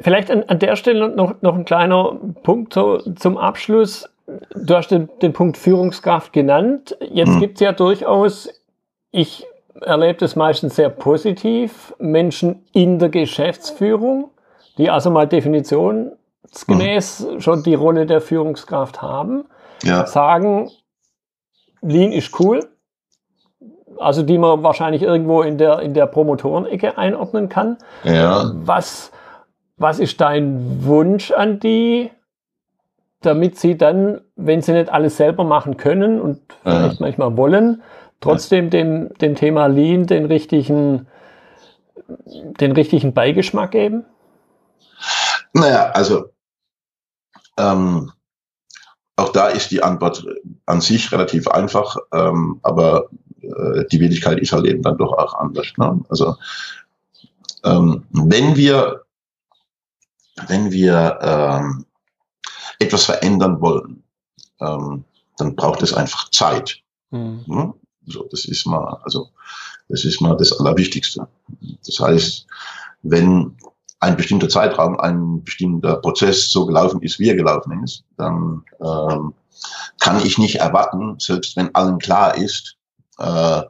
Vielleicht 0.00 0.30
an, 0.30 0.44
an, 0.44 0.58
der 0.58 0.76
Stelle 0.76 1.08
noch, 1.08 1.40
noch 1.42 1.54
ein 1.54 1.64
kleiner 1.64 2.16
Punkt 2.42 2.74
so, 2.74 2.98
zum 2.98 3.38
Abschluss. 3.38 4.08
Du 4.26 4.74
hast 4.74 4.88
den, 4.88 5.10
den 5.20 5.32
Punkt 5.32 5.56
Führungskraft 5.56 6.32
genannt. 6.32 6.96
Jetzt 7.00 7.32
mhm. 7.32 7.40
gibt 7.40 7.54
es 7.56 7.60
ja 7.60 7.72
durchaus, 7.72 8.48
ich 9.10 9.46
erlebe 9.80 10.18
das 10.18 10.36
meistens 10.36 10.76
sehr 10.76 10.88
positiv, 10.88 11.94
Menschen 11.98 12.64
in 12.72 12.98
der 12.98 13.10
Geschäftsführung, 13.10 14.30
die 14.78 14.90
also 14.90 15.10
mal 15.10 15.26
definitionsgemäß 15.26 17.20
mhm. 17.20 17.40
schon 17.40 17.62
die 17.62 17.74
Rolle 17.74 18.06
der 18.06 18.20
Führungskraft 18.20 19.02
haben, 19.02 19.44
ja. 19.82 20.06
sagen, 20.06 20.70
Lean 21.82 22.12
ist 22.12 22.38
cool, 22.40 22.66
also 23.98 24.22
die 24.22 24.38
man 24.38 24.62
wahrscheinlich 24.62 25.02
irgendwo 25.02 25.42
in 25.42 25.58
der, 25.58 25.80
in 25.80 25.92
der 25.94 26.06
Promotorenecke 26.06 26.96
einordnen 26.96 27.48
kann. 27.48 27.76
Ja. 28.04 28.50
Was, 28.54 29.12
was 29.76 29.98
ist 29.98 30.20
dein 30.20 30.84
Wunsch 30.84 31.30
an 31.30 31.60
die? 31.60 32.10
Damit 33.26 33.58
sie 33.58 33.76
dann, 33.76 34.20
wenn 34.36 34.62
sie 34.62 34.72
nicht 34.72 34.90
alles 34.90 35.16
selber 35.16 35.44
machen 35.44 35.76
können 35.76 36.20
und 36.20 36.40
vielleicht 36.62 36.92
ja. 36.92 36.96
manchmal 37.00 37.36
wollen, 37.36 37.82
trotzdem 38.20 38.70
dem, 38.70 39.12
dem 39.18 39.34
Thema 39.34 39.66
Lean 39.66 40.06
den 40.06 40.26
richtigen, 40.26 41.06
den 42.06 42.72
richtigen 42.72 43.12
Beigeschmack 43.12 43.72
geben? 43.72 44.04
Naja, 45.52 45.90
also 45.90 46.26
ähm, 47.58 48.10
auch 49.16 49.30
da 49.30 49.48
ist 49.48 49.70
die 49.70 49.82
Antwort 49.82 50.26
an 50.66 50.80
sich 50.80 51.12
relativ 51.12 51.48
einfach, 51.48 51.96
ähm, 52.12 52.58
aber 52.62 53.08
äh, 53.40 53.84
die 53.92 54.00
Wirklichkeit 54.00 54.40
ist 54.40 54.52
halt 54.52 54.66
eben 54.66 54.82
dann 54.82 54.98
doch 54.98 55.12
auch 55.12 55.34
anders. 55.34 55.66
Ne? 55.76 56.00
Also 56.08 56.36
ähm, 57.64 58.04
wenn 58.10 58.56
wir 58.56 59.04
wenn 60.48 60.72
wir 60.72 61.18
ähm, 61.22 61.86
etwas 62.78 63.04
verändern 63.04 63.60
wollen, 63.60 64.02
ähm, 64.60 65.04
dann 65.36 65.56
braucht 65.56 65.82
es 65.82 65.94
einfach 65.94 66.30
Zeit. 66.30 66.80
Mhm. 67.10 67.44
Ja? 67.46 67.74
So, 68.06 68.26
das 68.30 68.44
ist 68.44 68.66
mal, 68.66 68.98
also 69.02 69.30
das 69.88 70.04
ist 70.04 70.20
mal 70.20 70.36
das 70.36 70.58
Allerwichtigste. 70.58 71.26
Das 71.86 72.00
heißt, 72.00 72.46
wenn 73.02 73.56
ein 74.00 74.16
bestimmter 74.16 74.48
Zeitraum, 74.48 75.00
ein 75.00 75.42
bestimmter 75.42 75.96
Prozess 75.96 76.50
so 76.50 76.66
gelaufen 76.66 77.00
ist, 77.02 77.18
wie 77.18 77.30
er 77.30 77.36
gelaufen 77.36 77.82
ist, 77.82 78.04
dann 78.16 78.62
ähm, 78.80 79.32
kann 80.00 80.24
ich 80.24 80.36
nicht 80.38 80.56
erwarten, 80.56 81.16
selbst 81.18 81.56
wenn 81.56 81.74
allen 81.74 81.98
klar 81.98 82.36
ist, 82.36 82.76
äh, 83.18 83.62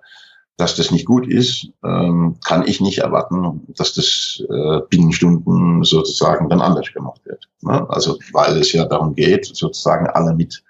dass 0.57 0.77
das 0.77 0.91
nicht 0.91 1.07
gut 1.07 1.27
ist, 1.27 1.69
ähm, 1.85 2.37
kann 2.45 2.67
ich 2.67 2.81
nicht 2.81 2.99
erwarten, 2.99 3.63
dass 3.77 3.95
das 3.95 4.43
äh, 4.49 4.81
binnen 4.89 5.13
Stunden 5.13 5.83
sozusagen 5.83 6.49
dann 6.49 6.61
anders 6.61 6.93
gemacht 6.93 7.21
wird. 7.25 7.49
Ne? 7.63 7.85
Also 7.91 8.19
weil 8.33 8.59
es 8.59 8.73
ja 8.73 8.85
darum 8.85 9.15
geht, 9.15 9.47
sozusagen 9.47 10.07
alle 10.07 10.35
mit 10.35 10.63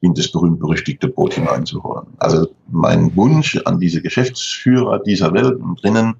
in 0.00 0.14
das 0.14 0.30
berühmt-berüchtigte 0.30 1.08
Boot 1.08 1.34
hineinzuholen. 1.34 2.06
Also 2.18 2.48
mein 2.70 3.14
Wunsch 3.16 3.60
an 3.64 3.80
diese 3.80 4.02
Geschäftsführer 4.02 5.00
dieser 5.00 5.32
Welt 5.32 5.56
und 5.60 5.82
drinnen 5.82 6.16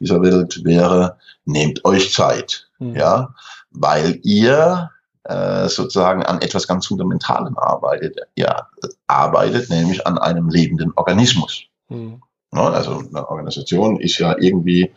dieser 0.00 0.22
Welt 0.22 0.64
wäre, 0.64 1.16
nehmt 1.44 1.84
euch 1.84 2.12
Zeit, 2.12 2.68
mhm. 2.78 2.96
ja, 2.96 3.34
weil 3.70 4.18
ihr 4.22 4.90
äh, 5.24 5.68
sozusagen 5.68 6.22
an 6.22 6.40
etwas 6.40 6.66
ganz 6.66 6.86
Fundamentalem 6.86 7.56
arbeitet. 7.58 8.18
Ja, 8.36 8.68
arbeitet 9.06 9.68
nämlich 9.68 10.06
an 10.06 10.18
einem 10.18 10.48
lebenden 10.48 10.92
Organismus. 10.96 11.64
Mhm. 11.88 12.22
Ja, 12.54 12.70
also 12.70 12.98
eine 12.98 13.28
Organisation 13.28 14.00
ist 14.00 14.18
ja 14.18 14.36
irgendwie 14.38 14.90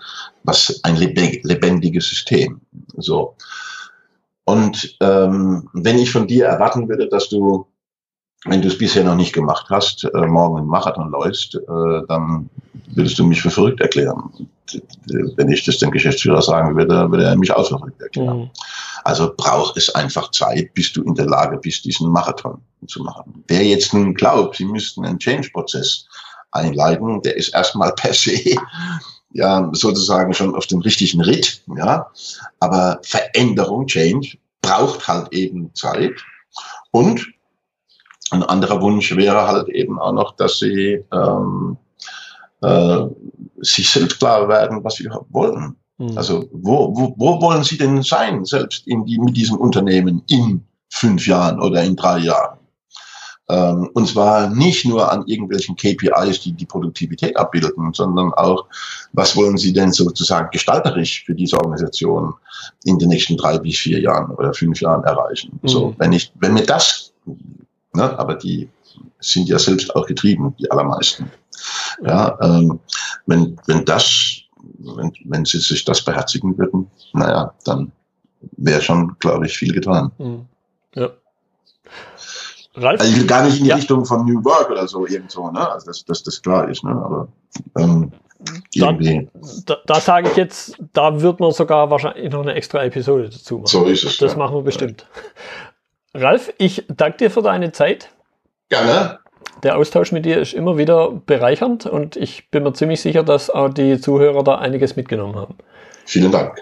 was 0.44 0.80
ein 0.84 0.96
lebendiges 0.96 2.08
System. 2.08 2.62
So. 2.98 3.36
Und 4.46 4.98
ähm, 5.02 5.70
wenn 5.74 6.00
ich 6.00 6.12
von 6.12 6.28
dir 6.28 6.46
erwarten 6.46 6.88
würde, 6.88 7.10
dass 7.10 7.30
du 7.30 7.68
wenn 8.46 8.62
du 8.62 8.70
es 8.70 8.78
bisher 8.78 9.04
noch 9.04 9.16
nicht 9.16 9.34
gemacht 9.34 9.68
hast, 9.70 10.04
äh, 10.04 10.26
morgen 10.26 10.58
einen 10.58 10.68
Marathon 10.68 11.12
läufst, 11.12 11.56
äh, 11.56 12.02
dann 12.08 12.50
würdest 12.96 13.20
du 13.20 13.24
mich 13.24 13.42
für 13.42 13.52
verrückt 13.52 13.82
erklären. 13.82 14.48
Wenn 15.36 15.52
ich 15.52 15.64
das 15.66 15.78
dem 15.78 15.92
Geschäftsführer 15.92 16.42
sagen 16.42 16.76
würde, 16.76 17.12
würde 17.12 17.26
er 17.26 17.36
mich 17.36 17.52
auch 17.52 17.68
für 17.68 17.78
verrückt 17.78 18.02
erklären. 18.02 18.40
Mhm. 18.40 18.50
Also 19.04 19.34
braucht 19.36 19.78
es 19.78 19.94
einfach 19.94 20.32
Zeit, 20.32 20.74
bis 20.74 20.92
du 20.94 21.04
in 21.04 21.16
der 21.16 21.28
Lage 21.28 21.58
bist, 21.58 21.86
diesen 21.86 22.10
Marathon 22.10 22.62
zu 22.88 23.04
machen. 23.04 23.44
Wer 23.48 23.64
jetzt 23.64 23.94
nun 23.94 24.14
glaubt, 24.14 24.56
sie 24.56 24.66
müssten 24.66 25.06
einen 25.06 25.20
Change-Prozess 25.20 26.08
einleiten, 26.52 27.22
der 27.22 27.38
ist 27.38 27.54
erstmal 27.54 27.94
per 27.96 28.14
se 28.14 28.40
ja 29.34 29.70
sozusagen 29.72 30.34
schon 30.34 30.56
auf 30.56 30.68
dem 30.68 30.82
richtigen 30.82 31.22
Ritt, 31.22 31.64
ja. 31.78 32.08
Aber 32.60 33.00
Veränderung, 33.04 33.88
Change 33.88 34.38
braucht 34.62 35.08
halt 35.08 35.32
eben 35.34 35.74
Zeit 35.74 36.22
und 36.92 37.28
ein 38.32 38.44
anderer 38.44 38.82
Wunsch 38.82 39.16
wäre 39.16 39.48
halt 39.48 39.70
eben 39.70 40.00
auch 40.00 40.14
noch, 40.14 40.36
dass 40.36 40.60
sie 40.60 41.04
ähm, 41.12 41.78
äh, 42.62 43.06
sich 43.58 43.90
selbst 43.90 44.20
klar 44.20 44.48
werden, 44.48 44.84
was 44.84 44.96
sie 44.96 45.10
wollen. 45.30 45.76
Mhm. 45.98 46.18
Also 46.18 46.48
wo, 46.52 46.96
wo, 46.96 47.14
wo 47.18 47.42
wollen 47.42 47.64
sie 47.64 47.78
denn 47.78 48.02
sein, 48.04 48.46
selbst 48.46 48.88
in 48.88 49.06
die, 49.06 49.20
mit 49.20 49.36
diesem 49.36 49.58
Unternehmen 49.58 50.24
in 50.30 50.66
fünf 50.90 51.28
Jahren 51.28 51.62
oder 51.62 51.84
in 51.84 51.96
drei 51.96 52.20
Jahren? 52.20 52.58
Ähm, 53.52 53.90
und 53.94 54.08
zwar 54.08 54.50
nicht 54.50 54.86
nur 54.86 55.12
an 55.12 55.24
irgendwelchen 55.28 55.76
KPIs, 55.76 56.42
die 56.42 56.54
die 56.54 56.66
Produktivität 56.66 57.36
abbilden, 57.38 57.94
sondern 57.94 58.34
auch, 58.34 58.66
was 59.14 59.36
wollen 59.36 59.58
Sie 59.58 59.74
denn 59.74 59.92
sozusagen 59.92 60.50
gestalterisch 60.52 61.24
für 61.26 61.36
diese 61.36 61.58
Organisation 61.58 62.34
in 62.86 62.98
den 62.98 63.10
nächsten 63.10 63.38
drei 63.38 63.60
bis 63.60 63.78
vier 63.78 64.00
Jahren 64.00 64.32
oder 64.32 64.54
fünf 64.54 64.80
Jahren 64.82 65.04
erreichen? 65.04 65.60
Mhm. 65.62 65.68
So, 65.68 65.96
wenn 65.98 66.14
ich, 66.14 66.32
wenn 66.40 66.54
mir 66.54 66.66
das 66.66 67.12
Ne? 67.94 68.18
Aber 68.18 68.36
die 68.36 68.70
sind 69.20 69.50
ja 69.50 69.60
selbst 69.60 69.96
auch 69.96 70.06
getrieben, 70.06 70.56
die 70.60 70.70
allermeisten. 70.72 71.32
Ja, 72.04 72.38
ähm, 72.42 72.80
wenn, 73.28 73.58
wenn 73.68 73.86
das, 73.86 74.42
wenn, 74.80 75.12
wenn 75.26 75.46
sie 75.46 75.60
sich 75.60 75.86
das 75.86 76.04
beherzigen 76.04 76.58
würden, 76.58 76.90
naja, 77.14 77.54
dann 77.66 77.92
wäre 78.58 78.82
schon, 78.82 79.16
glaube 79.20 79.46
ich, 79.46 79.58
viel 79.58 79.74
getan. 79.74 80.12
Mhm. 80.18 80.46
Ja. 80.96 81.10
Ralf? 82.76 83.02
Also 83.02 83.26
gar 83.26 83.46
nicht 83.46 83.58
in 83.58 83.64
die 83.64 83.70
ja. 83.70 83.76
Richtung 83.76 84.06
von 84.06 84.26
New 84.26 84.44
Work 84.44 84.70
oder 84.70 84.88
so 84.88 85.06
irgendwo, 85.06 85.50
ne? 85.52 85.70
Also 85.70 85.88
dass 85.88 86.06
das, 86.06 86.24
das 86.24 86.42
klar 86.42 86.70
ist, 86.70 86.84
ne? 86.84 86.92
Aber 86.92 87.28
ähm, 87.78 88.12
da, 88.76 88.98
da, 89.66 89.78
da 89.86 90.00
sage 90.00 90.30
ich 90.30 90.38
jetzt, 90.38 90.78
da 90.94 91.22
wird 91.22 91.40
man 91.40 91.52
sogar 91.52 91.90
wahrscheinlich 91.90 92.32
noch 92.32 92.42
eine 92.42 92.54
extra 92.54 92.84
Episode 92.84 93.30
dazu 93.30 93.56
machen. 93.56 93.68
So 93.68 93.86
ist 93.86 94.04
es. 94.04 94.18
Das 94.18 94.34
ja. 94.34 94.38
machen 94.38 94.56
wir 94.56 94.64
bestimmt. 94.64 95.06
Ralf, 96.14 96.54
ich 96.58 96.86
danke 96.90 97.18
dir 97.18 97.32
für 97.32 97.42
deine 97.42 97.72
Zeit. 97.72 98.10
Gerne. 98.70 99.20
Der 99.64 99.78
Austausch 99.78 100.12
mit 100.12 100.26
dir 100.26 100.40
ist 100.40 100.54
immer 100.54 100.78
wieder 100.78 101.12
bereichernd 101.12 101.86
und 101.86 102.16
ich 102.16 102.50
bin 102.50 102.64
mir 102.64 102.74
ziemlich 102.74 103.02
sicher, 103.02 103.24
dass 103.24 103.50
auch 103.50 103.70
die 103.70 104.00
Zuhörer 104.00 104.44
da 104.44 104.56
einiges 104.56 104.96
mitgenommen 104.96 105.36
haben. 105.36 105.56
Vielen 106.06 106.32
Dank. 106.32 106.60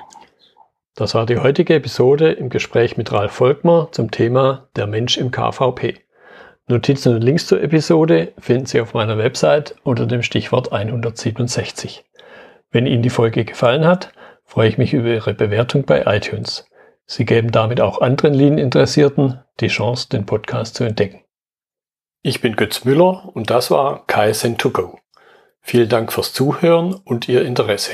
Das 0.99 1.15
war 1.15 1.25
die 1.25 1.37
heutige 1.37 1.75
Episode 1.75 2.33
im 2.33 2.49
Gespräch 2.49 2.97
mit 2.97 3.13
Ralf 3.13 3.31
Volkmar 3.31 3.89
zum 3.93 4.11
Thema 4.11 4.67
Der 4.75 4.85
Mensch 4.85 5.17
im 5.17 5.31
KVP. 5.31 5.95
Notizen 6.67 7.15
und 7.15 7.21
Links 7.21 7.47
zur 7.47 7.63
Episode 7.63 8.33
finden 8.37 8.65
Sie 8.65 8.81
auf 8.81 8.93
meiner 8.93 9.17
Website 9.17 9.75
unter 9.83 10.05
dem 10.05 10.23
Stichwort 10.23 10.73
167. 10.73 12.03
Wenn 12.71 12.85
Ihnen 12.85 13.01
die 13.01 13.09
Folge 13.09 13.45
gefallen 13.45 13.85
hat, 13.85 14.11
freue 14.43 14.67
ich 14.67 14.77
mich 14.77 14.93
über 14.93 15.07
Ihre 15.07 15.33
Bewertung 15.33 15.85
bei 15.85 16.03
iTunes. 16.05 16.69
Sie 17.05 17.23
geben 17.23 17.53
damit 17.53 17.79
auch 17.79 18.01
anderen 18.01 18.33
Lean-Interessierten 18.33 19.39
die 19.61 19.69
Chance, 19.69 20.09
den 20.09 20.25
Podcast 20.25 20.75
zu 20.75 20.83
entdecken. 20.83 21.21
Ich 22.23 22.41
bin 22.41 22.57
Götz 22.57 22.83
Müller 22.83 23.29
und 23.33 23.49
das 23.49 23.71
war 23.71 24.05
KSN2Go. 24.07 24.97
Vielen 25.61 25.87
Dank 25.87 26.11
fürs 26.11 26.33
Zuhören 26.33 26.93
und 26.93 27.29
Ihr 27.29 27.45
Interesse. 27.45 27.93